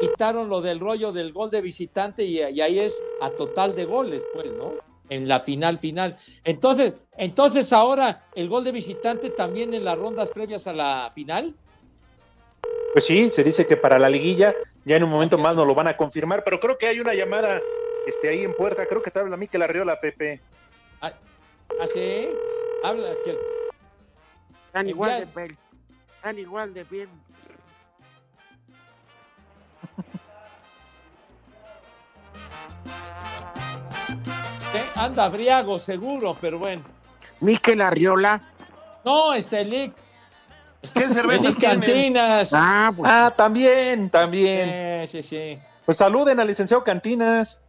[0.00, 3.84] quitaron lo del rollo del gol de visitante y, y ahí es a total de
[3.84, 4.74] goles, pues, ¿no?
[5.08, 6.16] En la final final.
[6.44, 11.54] Entonces, entonces ahora el gol de visitante también en las rondas previas a la final.
[12.92, 14.54] Pues sí, se dice que para la liguilla
[14.84, 17.14] ya en un momento más nos lo van a confirmar, pero creo que hay una
[17.14, 17.60] llamada
[18.06, 18.86] este, ahí en puerta.
[18.86, 20.40] Creo que te habla Miquel Arriola, Pepe.
[21.80, 22.28] Así,
[22.82, 23.36] habla que
[24.66, 25.56] están igual de Envía- pel-
[26.16, 27.08] están igual de bien.
[34.74, 36.82] Eh, anda briago seguro, pero bueno.
[37.40, 38.40] Miquel Arriola.
[39.04, 39.94] No, este Lick.
[40.94, 41.56] ¿Qué cervezas?
[41.56, 42.52] Cantinas.
[42.54, 45.06] Ah, pues, Ah, también, también.
[45.08, 45.58] Sí, sí, sí.
[45.84, 47.60] Pues saluden al licenciado Cantinas.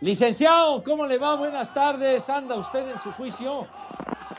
[0.00, 1.36] Licenciado, ¿cómo le va?
[1.36, 2.28] Buenas tardes.
[2.28, 3.66] ¿Anda usted en su juicio?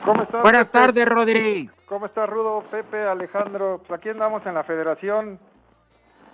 [0.06, 0.42] ¿Cómo estás?
[0.44, 1.70] buenas tardes, Rodri.
[1.88, 3.82] ¿Cómo estás, Rudo, Pepe, Alejandro?
[3.86, 5.40] Pues aquí andamos en la federación.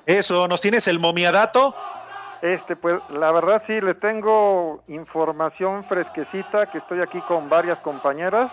[0.05, 1.73] Eso, ¿nos tienes el momiadato?
[2.41, 8.51] Este, pues, la verdad sí, le tengo información fresquecita, que estoy aquí con varias compañeras,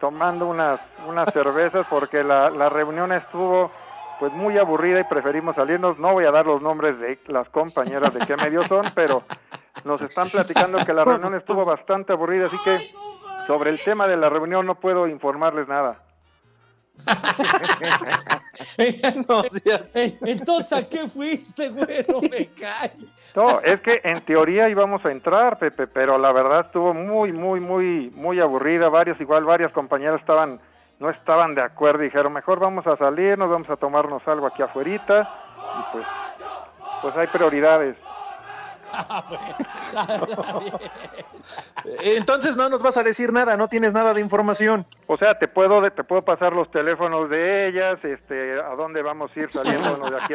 [0.00, 3.70] tomando unas, unas cervezas, porque la, la reunión estuvo,
[4.18, 5.98] pues, muy aburrida y preferimos salirnos.
[6.00, 9.22] No voy a dar los nombres de las compañeras de qué medio son, pero
[9.84, 12.78] nos están platicando que la reunión estuvo bastante aburrida, así que
[13.46, 16.05] sobre el tema de la reunión no puedo informarles nada.
[19.28, 19.42] No
[19.94, 22.20] Entonces, ¿a qué fuiste, güero?
[22.22, 22.92] Me cae.
[23.34, 27.60] No, es que en teoría íbamos a entrar, Pepe, pero la verdad estuvo muy, muy,
[27.60, 28.88] muy, muy aburrida.
[28.88, 30.58] Varios, igual varias compañeras estaban,
[30.98, 32.02] no estaban de acuerdo.
[32.02, 35.28] Dijeron, mejor vamos a salir, nos vamos a tomarnos algo aquí afuerita.
[35.78, 36.06] Y pues,
[37.02, 37.96] pues hay prioridades.
[38.04, 38.64] Ah, bueno, está bien.
[42.00, 44.84] Entonces no nos vas a decir nada, no tienes nada de información.
[45.06, 49.30] O sea, te puedo, te puedo pasar los teléfonos de ellas, este, a dónde vamos
[49.34, 50.34] a ir saliendo de aquí,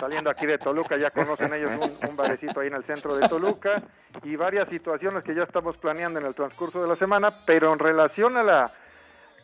[0.00, 0.96] saliendo aquí de Toluca.
[0.96, 3.82] Ya conocen ellos un, un barecito ahí en el centro de Toluca
[4.24, 7.30] y varias situaciones que ya estamos planeando en el transcurso de la semana.
[7.46, 8.72] Pero en relación a la,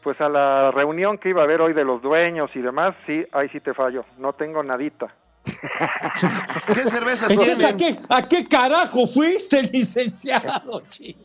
[0.02, 3.24] pues a la reunión que iba a haber hoy de los dueños y demás, sí,
[3.32, 4.04] ahí sí te fallo.
[4.18, 5.14] No tengo nadita.
[5.44, 10.82] ¿Qué cervezas Entonces, ¿a qué, ¿a qué carajo fuiste, licenciado?
[10.88, 11.20] chico?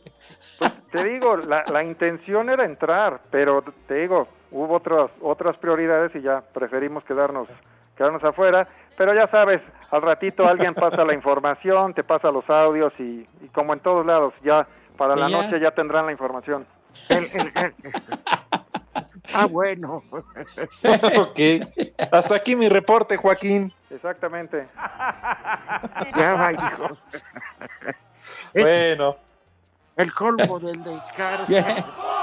[0.92, 6.20] Te digo, la, la intención era entrar, pero te digo, hubo otras otras prioridades y
[6.20, 7.48] ya preferimos quedarnos
[7.96, 12.92] quedarnos afuera, pero ya sabes, al ratito alguien pasa la información, te pasa los audios
[12.98, 16.66] y, y como en todos lados, ya para la noche ya tendrán la información.
[17.10, 17.74] El- el- el-
[19.34, 20.02] ah, bueno.
[20.12, 21.40] ok.
[22.12, 23.72] Hasta aquí mi reporte, Joaquín.
[23.90, 24.68] Exactamente.
[26.16, 26.98] ya va, hijo.
[28.54, 29.16] Bueno.
[29.96, 31.44] El colmo del descaro.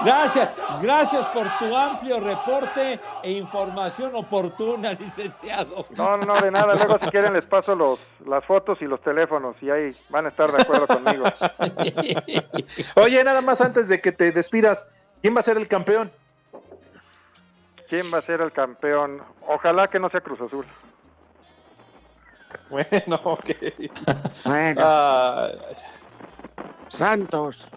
[0.03, 0.49] Gracias,
[0.81, 5.85] gracias por tu amplio reporte e información oportuna, licenciado.
[5.95, 6.73] No, no, no, de nada.
[6.73, 10.29] Luego si quieren les paso los las fotos y los teléfonos y ahí van a
[10.29, 11.25] estar de acuerdo conmigo.
[12.95, 14.87] Oye, nada más antes de que te despidas,
[15.21, 16.11] ¿quién va a ser el campeón?
[17.89, 19.21] ¿Quién va a ser el campeón?
[19.47, 20.65] Ojalá que no sea Cruz Azul.
[22.69, 23.49] Bueno, ok.
[24.45, 25.49] Bueno, Ah,
[26.89, 27.67] Santos.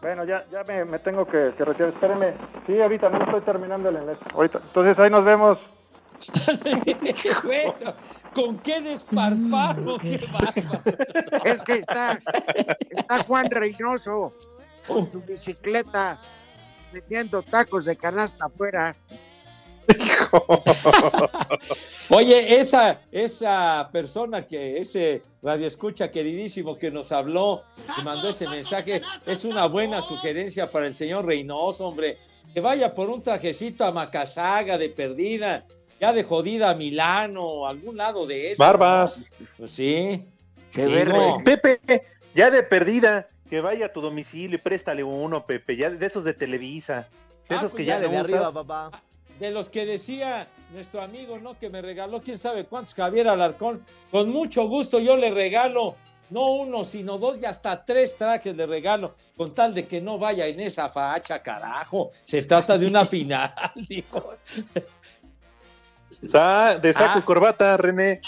[0.00, 1.90] Bueno, ya, ya me, me tengo que, que retirar.
[1.90, 2.34] Espérenme.
[2.66, 4.20] Sí, ahorita no estoy terminando el enlace.
[4.34, 4.58] Ahorita.
[4.64, 5.58] Entonces ahí nos vemos.
[7.44, 7.92] bueno,
[8.34, 9.98] ¿con qué desparpajo?
[9.98, 11.44] Qué bárbaro.
[11.44, 12.18] Es que está,
[12.90, 14.32] está Juan Reynoso.
[14.88, 16.18] con su bicicleta
[16.92, 18.92] vendiendo tacos de canasta afuera.
[22.10, 27.62] Oye, esa, esa persona que, ese radioescucha queridísimo que nos habló
[27.98, 32.18] y mandó ese mensaje, es una buena sugerencia para el señor Reynoso, hombre.
[32.54, 35.64] Que vaya por un trajecito a Macasaga de perdida,
[36.00, 38.62] ya de jodida a Milano, algún lado de eso.
[38.62, 39.24] Barbas.
[39.56, 40.22] Pues sí.
[41.44, 41.80] Pepe,
[42.34, 46.24] ya de perdida, que vaya a tu domicilio y préstale uno, Pepe, ya de esos
[46.24, 47.08] de Televisa,
[47.48, 48.54] de Ah, esos que pues ya no de arriba, usas.
[48.54, 49.02] papá.
[49.38, 51.58] De los que decía nuestro amigo, ¿no?
[51.58, 53.84] Que me regaló quién sabe cuántos, Javier Alarcón.
[54.10, 55.96] Con mucho gusto yo le regalo,
[56.30, 60.18] no uno, sino dos y hasta tres trajes de regalo, con tal de que no
[60.18, 62.10] vaya en esa facha, carajo.
[62.24, 63.52] Se trata de una final,
[63.88, 64.34] dijo.
[66.28, 67.18] Sa- de saco Ah.
[67.18, 68.20] y corbata, René,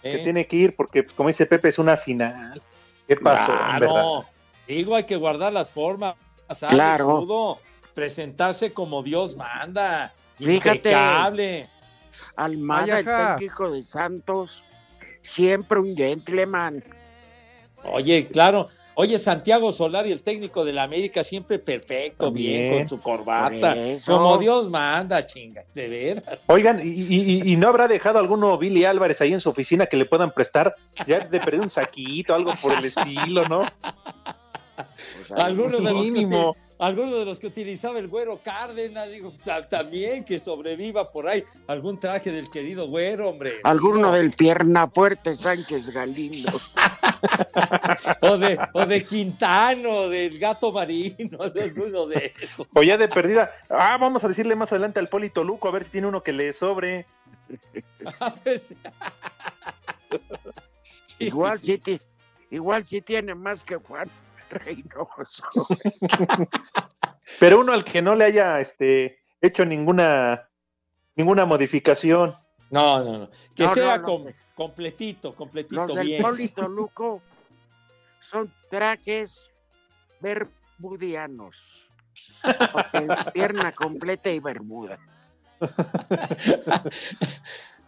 [0.00, 0.18] que Eh.
[0.18, 2.62] tiene que ir porque, pues, como dice Pepe, es una final.
[3.06, 3.52] ¿Qué pasó?
[3.52, 4.24] Claro.
[4.66, 6.14] Digo, hay que guardar las formas,
[6.54, 7.16] ¿sabes, Claro.
[7.20, 7.58] Rudo?
[7.94, 10.14] Presentarse como Dios manda.
[10.38, 10.76] Fíjate.
[10.76, 11.68] Impecable.
[12.36, 13.04] Almada, el
[13.38, 14.62] técnico de Santos,
[15.22, 16.82] siempre un gentleman.
[17.84, 18.68] Oye, claro.
[18.94, 23.74] Oye, Santiago Solari, el técnico de la América, siempre perfecto, bien, con su corbata.
[24.04, 26.38] Como Dios manda, chinga, de veras.
[26.46, 29.86] Oigan, ¿y, y- y- y no habrá dejado alguno Billy Álvarez ahí en su oficina
[29.86, 30.74] que le puedan prestar?
[31.06, 33.62] Ya de perder un saquito, algo por el estilo, ¿no?
[35.36, 36.56] Algunos de, los que Mínimo.
[36.82, 41.44] Algunos de los que utilizaba el güero Cárdenas, digo, ta- también que sobreviva por ahí
[41.66, 43.60] algún traje del querido güero, hombre.
[43.64, 46.52] Alguno del pierna fuerte Sánchez Galindo.
[48.20, 52.66] O de, o de Quintano, del gato marino, de alguno de esos.
[52.74, 53.48] O ya de perdida.
[53.70, 56.32] Ah, vamos a decirle más adelante al Polito Luco a ver si tiene uno que
[56.32, 57.06] le sobre.
[58.20, 58.76] A ver si-
[61.20, 61.80] igual sí,
[62.50, 64.08] igual sí tiene más que Juan
[64.52, 65.44] Reynoso.
[67.40, 70.48] Pero uno al que no le haya este, hecho ninguna,
[71.16, 72.36] ninguna modificación.
[72.70, 73.30] No, no, no.
[73.54, 76.22] Que No, sea no, com- completito, completito, Los del bien.
[76.22, 77.22] Polito Luco
[78.20, 79.46] son trajes
[80.20, 81.56] bermudianos.
[83.32, 84.98] Pierna completa y bermuda.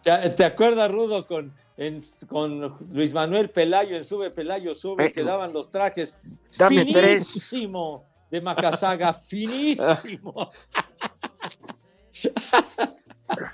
[0.05, 5.11] ¿Te, te acuerdas, Rudo, con, en- con Luis Manuel Pelayo en Sube Pelayo Sube, Eh,
[5.11, 6.15] que daban los trajes
[6.57, 7.27] dame tres.
[7.27, 10.51] finísimo de Macasaga, finísimo.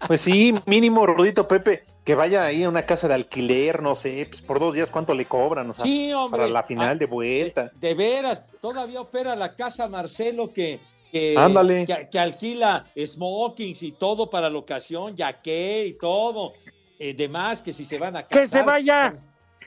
[0.05, 4.25] Pues sí, mínimo, Rudito Pepe, que vaya ahí a una casa de alquiler, no sé,
[4.29, 6.39] pues por dos días cuánto le cobran, o sea, Sí, hombre.
[6.41, 7.71] para la final Ah, de vuelta.
[7.79, 10.79] De veras, todavía opera la casa Marcelo que,
[11.11, 11.85] que, Ándale.
[11.85, 16.53] que, que alquila smokings y todo para la ocasión, yaqué y todo.
[16.99, 18.41] Eh, demás, que si se van a casar.
[18.43, 19.15] Que se vaya,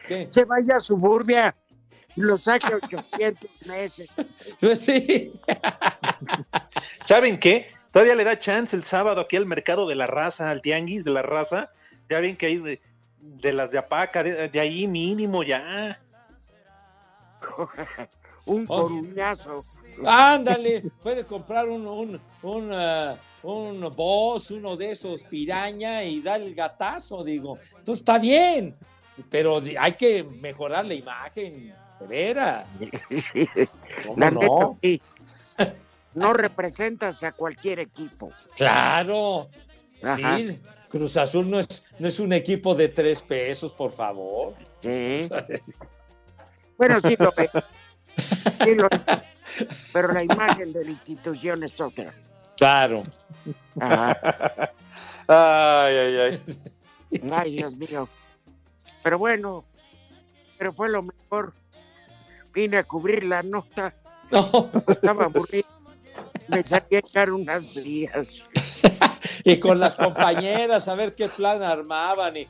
[0.07, 0.26] ¿Qué?
[0.30, 1.55] se vaya a Suburbia
[2.16, 4.09] y lo saque 800 meses.
[4.61, 5.32] Pues sí.
[7.01, 7.66] ¿Saben qué?
[7.92, 11.11] Todavía le da chance el sábado aquí al mercado de la raza, al tianguis de
[11.11, 11.70] la raza.
[12.09, 12.80] Ya ven que hay de,
[13.20, 16.01] de las de Apaca, de, de ahí mínimo ya.
[18.47, 18.82] Un Oh.
[18.82, 19.62] coruñazo.
[20.05, 26.40] Ándale, puede comprar un, un, un, ah, un boss, uno de esos piraña y dar
[26.42, 27.59] el gatazo, digo.
[27.78, 28.74] Entonces está bien,
[29.30, 32.66] pero hay que mejorar la imagen, de veras.
[34.07, 34.78] ¿Cómo La no?
[34.82, 35.74] neta.
[36.14, 38.30] No representas a cualquier equipo.
[38.57, 39.47] Claro,
[40.03, 40.36] Ajá.
[40.38, 44.55] sí, Cruz Azul no es, no es un equipo de tres pesos, por favor.
[44.82, 45.28] Sí.
[46.76, 47.32] Bueno, sí lo.
[48.65, 49.01] Sí lo es.
[49.93, 52.13] Pero la imagen de la institución es otra.
[52.57, 53.03] Claro.
[53.81, 54.73] Ajá.
[55.29, 56.43] Ay, ay, ay.
[57.33, 58.09] Ay, Dios mío.
[59.03, 59.65] Pero bueno,
[60.59, 61.53] pero fue lo mejor.
[62.53, 63.93] Vine a cubrir la nota.
[64.89, 65.69] Estaba aburrido.
[66.49, 68.45] Me saqué a echar unas días.
[69.45, 72.37] y con las compañeras a ver qué plan armaban.
[72.37, 72.49] Y,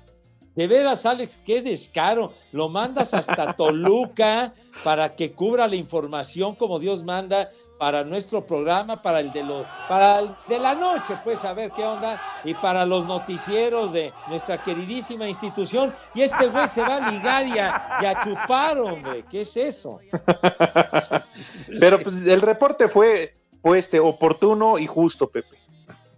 [0.56, 2.32] de veras, Alex, qué descaro.
[2.52, 4.52] Lo mandas hasta Toluca
[4.84, 9.66] para que cubra la información como Dios manda para nuestro programa, para el de los,
[9.88, 14.12] para el de la noche, pues a ver qué onda, y para los noticieros de
[14.28, 15.92] nuestra queridísima institución.
[16.14, 19.24] Y este güey se va a ligar y a, y a chupar, hombre.
[19.28, 19.98] ¿Qué es eso?
[21.80, 25.56] Pero pues el reporte fue, fue este, oportuno y justo, Pepe.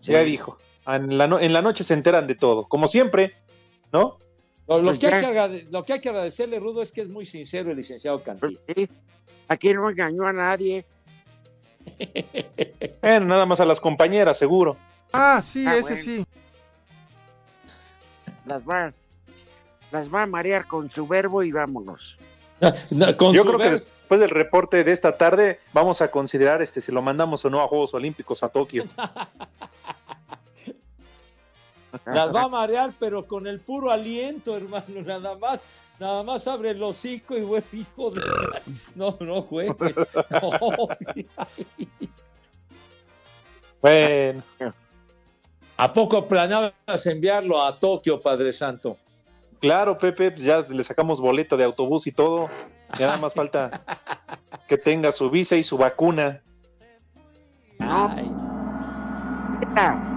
[0.03, 0.27] Ya Sí.
[0.27, 0.59] dijo.
[0.87, 3.35] En la, no- en la noche se enteran de todo, como siempre,
[3.93, 4.19] ¿no?
[4.69, 5.21] Lo, lo Pues que hay ya.
[5.21, 8.23] que agrade- lo que hay que agradecerle, Rudo, es que es muy sincero el licenciado
[8.23, 8.59] Cantillo.
[8.75, 8.89] Sí.
[9.49, 10.85] Aquí no engañó a nadie.
[13.01, 14.77] Bueno, nada más a las compañeras, seguro.
[15.13, 15.97] Ah, sí, Ah, ese bueno.
[16.03, 16.27] sí.
[18.45, 18.93] Las va,
[19.93, 22.17] las va a marear con su verbo y vámonos.
[22.91, 26.61] No, con Yo su creo que después del reporte de esta tarde, vamos a considerar
[26.63, 28.85] este si lo mandamos o no a Juegos Olímpicos a Tokio.
[32.05, 35.63] Las va a marear, pero con el puro aliento, hermano, nada más,
[35.99, 38.21] nada más abre el hocico y güey, hijo de...
[38.95, 39.77] No, no juegues.
[40.31, 40.89] No.
[43.81, 44.43] Bueno.
[45.77, 48.97] ¿A poco planeabas enviarlo a Tokio, Padre Santo?
[49.61, 52.49] Claro, Pepe, pues ya le sacamos boleto de autobús y todo.
[52.99, 53.83] Ya nada más falta
[54.69, 56.43] que tenga su visa y su vacuna.
[59.61, 60.16] Neta,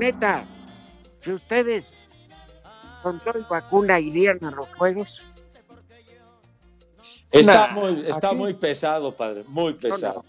[0.00, 0.44] neta,
[1.22, 1.94] si ustedes
[3.02, 5.22] con todo y vacuna irían a los juegos.
[7.30, 10.24] Está, Nah, muy, está aquí- muy pesado, padre, muy pesado.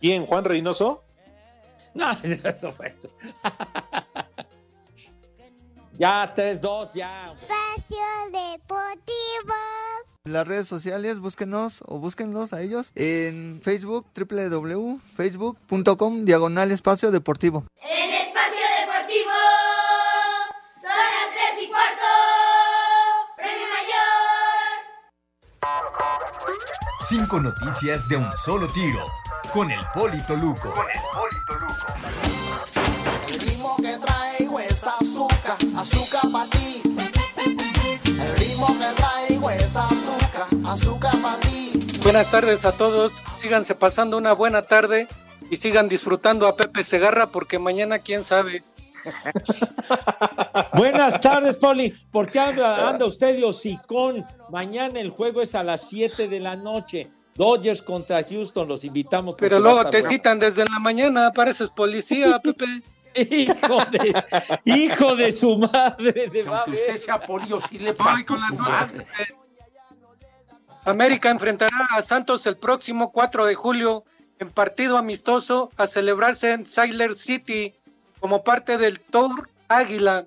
[0.00, 1.04] ¿Quién, Juan Reynoso?
[1.92, 2.94] No, no, bueno.
[5.98, 7.32] ya, 3-2, ya.
[7.32, 9.54] Espacio Deportivo.
[10.26, 17.64] En las redes sociales, búsquenos o búsquenlos a ellos en Facebook, www.facebook.com, diagonal espacio deportivo.
[17.80, 19.30] En Espacio Deportivo.
[20.74, 22.04] Son las 3 y cuarto.
[23.34, 24.68] Premio Mayor.
[27.08, 29.02] Cinco noticias de un solo tiro.
[29.54, 30.74] Con el Polito Luco.
[33.26, 36.82] El ritmo que traigo es azúcar, azúcar para ti.
[38.06, 39.19] El ritmo que traigo
[39.54, 41.72] es azúcar, azúcar para ti.
[42.02, 45.06] Buenas tardes a todos, síganse pasando una buena tarde
[45.50, 48.62] y sigan disfrutando a Pepe Segarra porque mañana quién sabe.
[50.74, 51.94] Buenas tardes, Poli.
[52.10, 54.24] ¿Por qué anda, anda usted de hocicón?
[54.50, 57.10] Mañana el juego es a las 7 de la noche.
[57.34, 59.36] Dodgers contra Houston, los invitamos.
[59.38, 62.66] Pero luego te citan desde la mañana, pareces policía, Pepe.
[63.14, 64.24] Hijo de,
[64.64, 68.92] hijo de su madre, de Aunque usted sea polio, sí le Ay, con las nuevas,
[68.92, 69.39] Pepe.
[70.84, 74.04] América enfrentará a Santos el próximo 4 de julio
[74.38, 77.74] en partido amistoso a celebrarse en Sailor City
[78.18, 80.26] como parte del Tour Águila.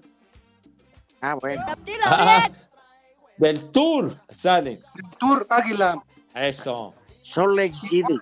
[1.21, 1.63] Ah, bueno.
[2.05, 2.49] Ah,
[3.37, 4.79] del Tour sale.
[5.19, 6.01] Tour Águila.
[6.35, 6.93] Eso.
[7.25, 8.19] Salt Lake City.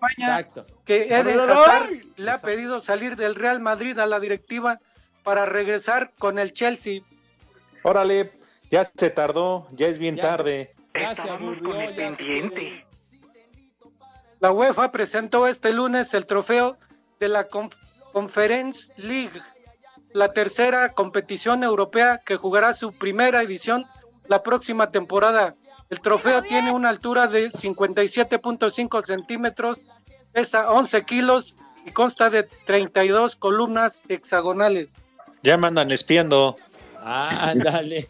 [0.00, 0.46] España,
[0.84, 4.78] que Eden Hazard le ha pedido salir del Real Madrid a la directiva
[5.24, 7.02] para regresar con el Chelsea.
[7.82, 8.32] Órale,
[8.70, 10.22] ya se tardó, ya es bien Ya.
[10.22, 10.72] tarde.
[10.94, 12.86] Aburrió, ya se quiere.
[14.40, 16.76] La UEFA presentó este lunes el trofeo
[17.18, 17.74] de la Conf-
[18.12, 19.40] Conference League,
[20.12, 23.84] la tercera competición europea que jugará su primera edición
[24.26, 25.54] la próxima temporada.
[25.90, 29.86] El trofeo tiene una altura de 57.5 centímetros,
[30.32, 34.98] pesa 11 kilos y consta de 32 columnas hexagonales.
[35.42, 36.56] Ya me andan espiando.
[37.10, 38.06] Ah, ándale.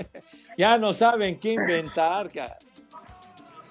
[0.56, 2.56] ya no saben qué inventar, cara.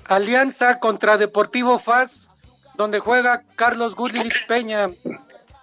[0.10, 2.30] Alianza contra Deportivo FAS,
[2.76, 4.90] donde juega Carlos Gullit Peña.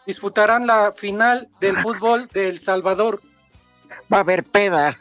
[0.06, 3.20] Disputarán la final del fútbol de El Salvador.
[4.10, 4.98] Va a haber peda.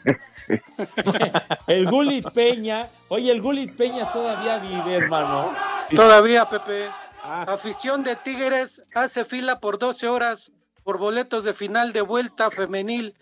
[1.66, 5.54] El Gulit Peña, oye, el Gulit Peña todavía vive, hermano.
[5.94, 6.90] Todavía, Pepe.
[7.22, 10.50] Afición de Tigres hace fila por 12 horas
[10.82, 13.14] por boletos de final de vuelta femenil.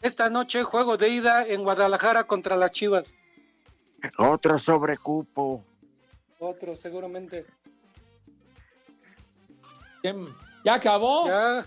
[0.00, 3.14] Esta noche juego de ida en Guadalajara contra las Chivas.
[4.16, 5.64] Otro sobrecupo.
[6.38, 7.46] Otro, seguramente.
[10.64, 11.26] ¿Ya acabó?
[11.26, 11.66] Ya.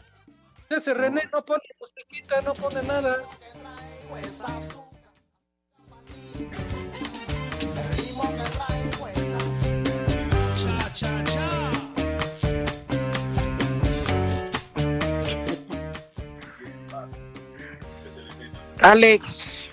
[0.70, 3.18] Ese René no pone musiquita, no pone nada.
[18.82, 19.70] Alex.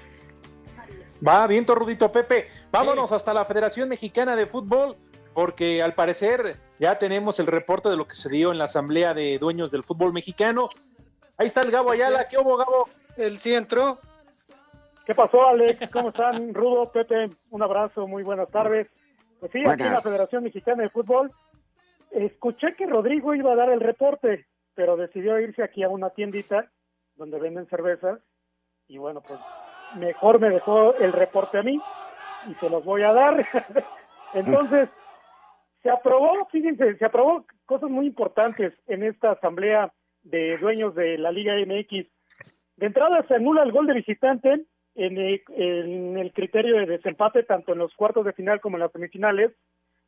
[1.26, 2.46] Va, bien, Rudito Pepe.
[2.70, 4.96] Vámonos hasta la Federación Mexicana de Fútbol,
[5.34, 9.14] porque al parecer ya tenemos el reporte de lo que se dio en la Asamblea
[9.14, 10.68] de Dueños del Fútbol Mexicano.
[11.38, 12.28] Ahí está el Gabo Ayala.
[12.28, 12.88] ¿Qué hubo, Gabo?
[13.16, 13.98] Él sí entró.
[15.06, 15.88] ¿Qué pasó, Alex?
[15.90, 16.52] ¿Cómo están?
[16.52, 18.88] Rudo, Pepe, un abrazo, muy buenas tardes.
[19.40, 20.00] Pues sí, aquí en la.
[20.02, 21.32] Federación Mexicana de Fútbol,
[22.10, 26.70] escuché que Rodrigo iba a dar el reporte, pero decidió irse aquí a una tiendita
[27.16, 28.20] donde venden cervezas
[28.88, 29.38] y bueno, pues
[29.96, 31.80] mejor me dejó el reporte a mí
[32.48, 33.46] y se los voy a dar.
[34.34, 34.88] Entonces,
[35.82, 41.30] se aprobó, fíjense, se aprobó cosas muy importantes en esta asamblea de dueños de la
[41.30, 42.06] Liga MX.
[42.76, 44.64] De entrada se anula el gol de visitante
[44.94, 48.82] en el, en el criterio de desempate tanto en los cuartos de final como en
[48.82, 49.52] las semifinales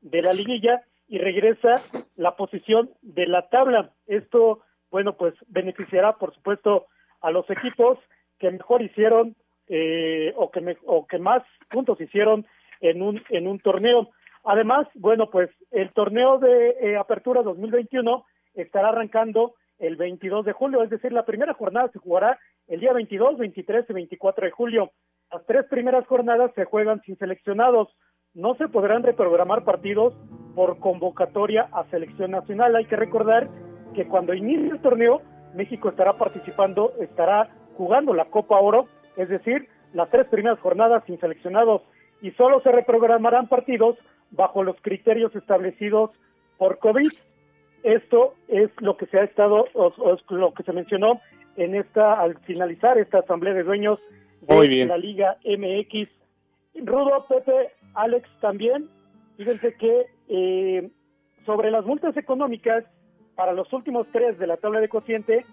[0.00, 1.76] de la liguilla y regresa
[2.16, 3.90] la posición de la tabla.
[4.06, 4.60] Esto,
[4.90, 6.86] bueno, pues beneficiará por supuesto
[7.20, 7.98] a los equipos
[8.40, 9.36] que mejor hicieron
[9.68, 12.44] eh, o, que me- o que más puntos hicieron
[12.80, 14.08] en un, en un torneo.
[14.42, 18.24] Además, bueno, pues el torneo de eh, Apertura 2021
[18.54, 22.38] estará arrancando el 22 de julio, es decir, la primera jornada se jugará
[22.68, 24.90] el día 22, 23 y 24 de julio.
[25.32, 27.88] Las tres primeras jornadas se juegan sin seleccionados.
[28.34, 30.14] No se podrán reprogramar partidos
[30.54, 32.76] por convocatoria a selección nacional.
[32.76, 33.48] Hay que recordar
[33.94, 35.22] que cuando inicie el torneo,
[35.54, 37.48] México estará participando, estará
[37.80, 41.80] jugando la Copa Oro, es decir, las tres primeras jornadas sin seleccionados
[42.20, 43.96] y solo se reprogramarán partidos
[44.32, 46.10] bajo los criterios establecidos
[46.58, 47.10] por COVID.
[47.82, 51.22] Esto es lo que se ha estado, o, o es lo que se mencionó
[51.56, 53.98] en esta, al finalizar esta asamblea de dueños
[54.42, 56.06] de la Liga MX.
[56.84, 58.90] Rudo, Pepe, Alex también.
[59.38, 60.90] Fíjense que eh,
[61.46, 62.84] sobre las multas económicas
[63.36, 65.46] para los últimos tres de la tabla de cociente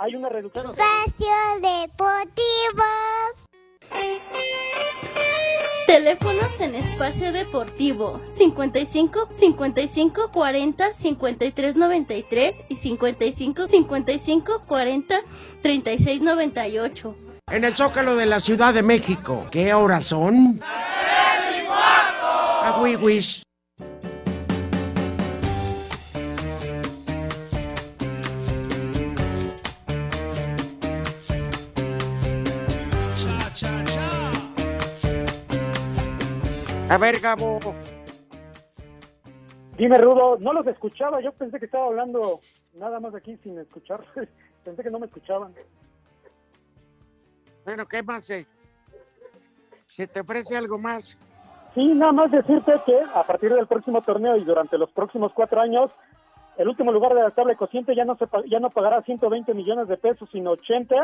[0.00, 0.70] hay una reducción.
[0.70, 1.28] Espacio
[1.60, 2.84] Deportivo.
[5.86, 15.20] Teléfonos en espacio deportivo 55 55 40 53 93 y 55 55 40
[15.62, 17.16] 36 98.
[17.50, 20.60] En el Zócalo de la Ciudad de México, ¿qué horas son?
[21.72, 23.42] A Wiwis.
[36.90, 37.60] A ver, Gabo.
[39.78, 41.20] Dime, Rudo, no los escuchaba.
[41.20, 42.40] Yo pensé que estaba hablando
[42.74, 44.00] nada más aquí sin escuchar.
[44.64, 45.54] pensé que no me escuchaban.
[47.64, 48.24] Bueno, ¿qué más?
[48.24, 48.44] Se,
[49.86, 51.16] se te ofrece algo más?
[51.76, 55.60] Sí, nada más decirte que a partir del próximo torneo y durante los próximos cuatro
[55.60, 55.92] años,
[56.58, 59.54] el último lugar de la tabla de cociente ya no, se, ya no pagará 120
[59.54, 60.96] millones de pesos, sino 80.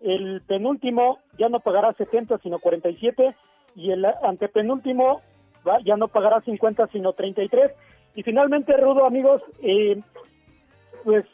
[0.00, 3.36] El penúltimo ya no pagará 70, sino 47.
[3.74, 5.20] Y el antepenúltimo
[5.66, 7.72] va- ya no pagará 50, sino 33.
[8.14, 10.00] Y finalmente, Rudo, amigos, eh,
[11.04, 11.24] pues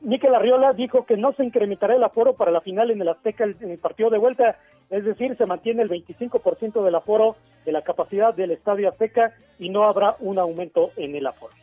[0.00, 3.44] Mikel Arriola dijo que no se incrementará el aforo para la final en el Azteca
[3.44, 4.58] en el partido de vuelta,
[4.90, 9.70] es decir, se mantiene el 25% del aforo de la capacidad del Estadio Azteca y
[9.70, 11.54] no habrá un aumento en el aforo.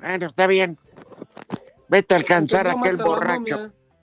[0.00, 0.78] Bueno, está bien.
[1.88, 3.56] Vete a alcanzar a aquel borracho.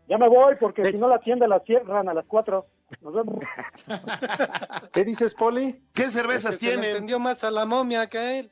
[0.08, 2.66] Ya me voy porque si no la tienda la cierran a las 4.
[3.00, 3.40] Nos vemos.
[4.94, 5.82] ¿Qué dices, Poli?
[5.94, 8.52] ¿Qué cervezas Es que se entendió más a la momia que a él.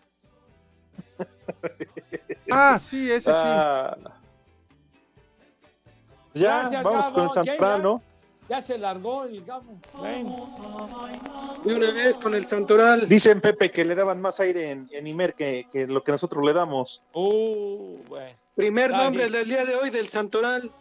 [2.52, 3.40] Ah, sí, ese sí.
[3.44, 3.96] Ah.
[6.34, 7.32] Ya, vamos con el.
[7.32, 8.02] Central, Ya- ¿no?
[8.50, 9.80] Ya se largó el gamo.
[10.02, 10.26] Ven.
[11.64, 13.08] De una vez con el Santoral.
[13.08, 16.44] Dicen, Pepe, que le daban más aire en, en Imer que, que lo que nosotros
[16.44, 17.04] le damos.
[17.14, 18.36] Uh, bueno.
[18.56, 20.72] Primer nombre del día de hoy del Santoral.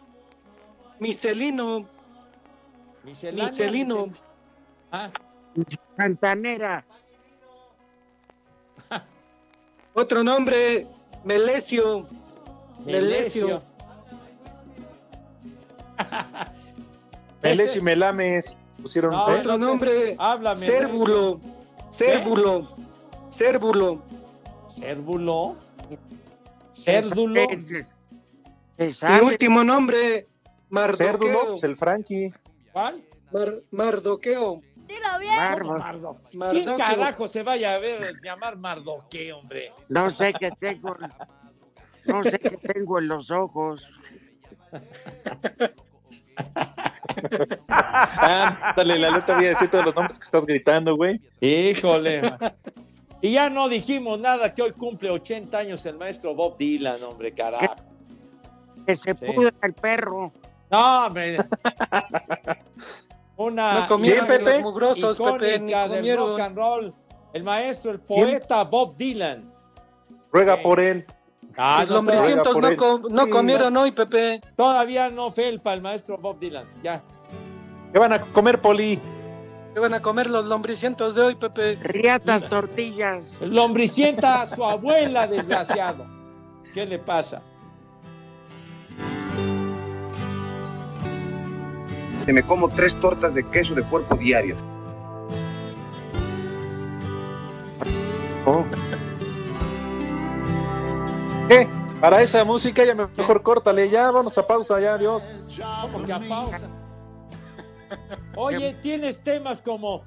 [0.97, 1.87] Micelino.
[3.09, 4.09] Miscelánea, Micelino.
[4.91, 5.09] Ah,
[5.97, 6.85] Santanera.
[9.93, 10.87] Otro nombre,
[11.23, 12.05] Melesio.
[12.85, 13.61] Melesio.
[17.41, 17.79] Melesio.
[17.79, 19.11] Y Melames pusieron.
[19.11, 19.39] No, ¿eh?
[19.39, 20.57] Otro no nombre, háblame.
[20.57, 21.39] Cérdulo.
[28.77, 29.21] Se Y sabe.
[29.23, 30.27] último nombre,
[30.93, 31.47] Cérdulo, Mardoqueo.
[31.51, 32.33] pues el Frankie.
[32.71, 33.03] ¿Cuál?
[33.31, 34.61] Mar- Mardoqueo.
[34.87, 35.35] Dilo bien.
[35.35, 36.17] Mardo.
[36.29, 36.77] ¿Quién Mardoqueo.
[36.77, 39.71] carajo se vaya a ver llamar Mardoque, hombre?
[39.87, 40.95] No sé qué tengo.
[42.05, 43.85] No sé qué tengo en los ojos.
[47.67, 51.19] Ah, dale, la letra voy a decir todos los nombres que estás gritando, güey.
[51.41, 52.21] Híjole.
[53.21, 57.33] Y ya no dijimos nada que hoy cumple 80 años el maestro Bob Dylan, hombre,
[57.33, 57.75] carajo.
[58.85, 59.25] Que se Sí.
[59.25, 60.31] pudra el perro.
[60.71, 61.37] No, hombre.
[63.37, 64.53] Una No comieron ¿Quién, Pepe?
[64.55, 66.29] los mugrosos, Pepe, ni del comieron.
[66.31, 66.93] rock and roll.
[67.33, 69.51] El maestro, el poeta Bob Dylan.
[70.31, 71.05] Ruega por él.
[71.57, 74.41] Ah, Los lombricientos no, com- comieron hoy, Pepe.
[74.55, 76.65] Todavía no felpa el maestro Bob Dylan.
[76.83, 77.01] Ya.
[77.93, 78.99] ¿Qué van a comer, Poli?
[79.73, 81.75] ¿Qué van a comer los lombricientos de hoy, Pepe?
[81.81, 83.41] Riatas, tortillas.
[83.41, 86.05] Lombricienta a su abuela, desgraciado.
[86.73, 87.41] ¿Qué le pasa?
[92.29, 94.63] Que me como tres tortas de queso de puerco diarias.
[98.45, 98.63] Oh,
[101.49, 101.67] ¿Qué?
[101.99, 105.27] Para esa música ya me- mejor córtale, ya, vamos a pausa, ya, adiós.
[105.81, 106.69] ¿Cómo que a pausa?
[108.37, 110.03] Oye, tienes temas como,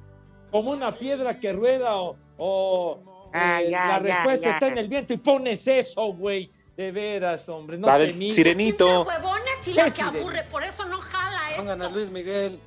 [0.52, 4.52] como una piedra que rueda o, o, Ah, eh, ya, la ya, respuesta ya.
[4.52, 6.52] está en el viento y pones eso, güey.
[6.76, 7.76] De veras, hombre.
[7.76, 9.02] No La te del sirenito.
[9.02, 10.18] huevones ¿Qué la que sirene?
[10.18, 11.88] aburre, por eso no jala Pongan a.
[11.88, 12.60] Luis Miguel.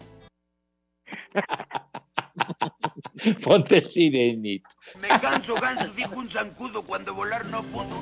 [3.44, 4.70] Ponte sirenito.
[5.00, 8.02] Me canso, ganso, dijo un zancudo cuando volar no pudo.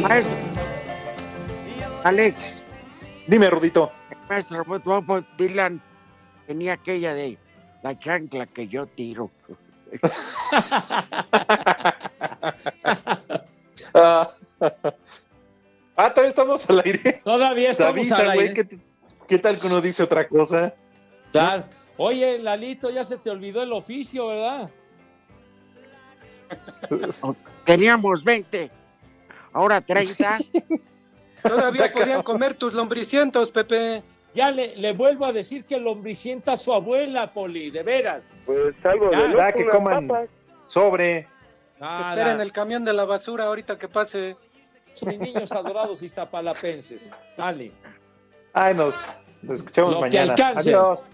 [0.00, 0.36] Maestro.
[2.04, 2.36] Alex.
[3.26, 3.90] Dime, Rudito.
[4.28, 5.82] Maestro, pues, vamos, Dylan
[6.46, 7.36] tenía aquella de
[7.82, 9.30] la chancla que yo tiro.
[16.00, 17.20] Ah, todavía estamos al aire.
[17.24, 18.54] Todavía estamos avisa, al aire.
[18.54, 18.78] ¿Qué,
[19.26, 20.72] qué tal que uno dice otra cosa?
[21.96, 24.70] Oye, Lalito, ya se te olvidó el oficio, ¿verdad?
[27.66, 28.70] Teníamos 20,
[29.52, 30.38] ahora 30.
[31.42, 34.02] Todavía podían comer tus lombricientos, Pepe.
[34.34, 38.22] Ya le, le vuelvo a decir que lombricienta a su abuela, Poli, de veras.
[38.46, 39.26] Pues algo Ya.
[39.26, 40.08] de Da que coman
[40.68, 41.26] sobre.
[41.78, 44.36] Que esperen el camión de la basura ahorita que pase.
[45.04, 47.10] Mis niños adorados iztapalapenses.
[47.36, 47.72] Dale.
[48.52, 49.04] Ay, nos,
[49.42, 50.32] nos escuchamos Lo que mañana.
[50.32, 50.70] alcance.
[50.74, 51.06] Adiós.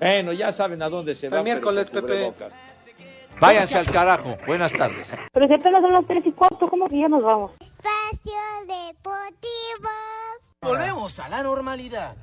[0.00, 1.42] Bueno, ya saben a dónde se Hasta va.
[1.42, 2.32] miércoles, Pepe.
[3.40, 4.36] Váyanse al carajo.
[4.46, 5.12] Buenas tardes.
[5.32, 7.52] Pero si apenas son las 3 y cuarto, ¿cómo que ya nos vamos?
[7.60, 9.90] Espacio Deportivo.
[10.62, 12.16] Volvemos a la normalidad.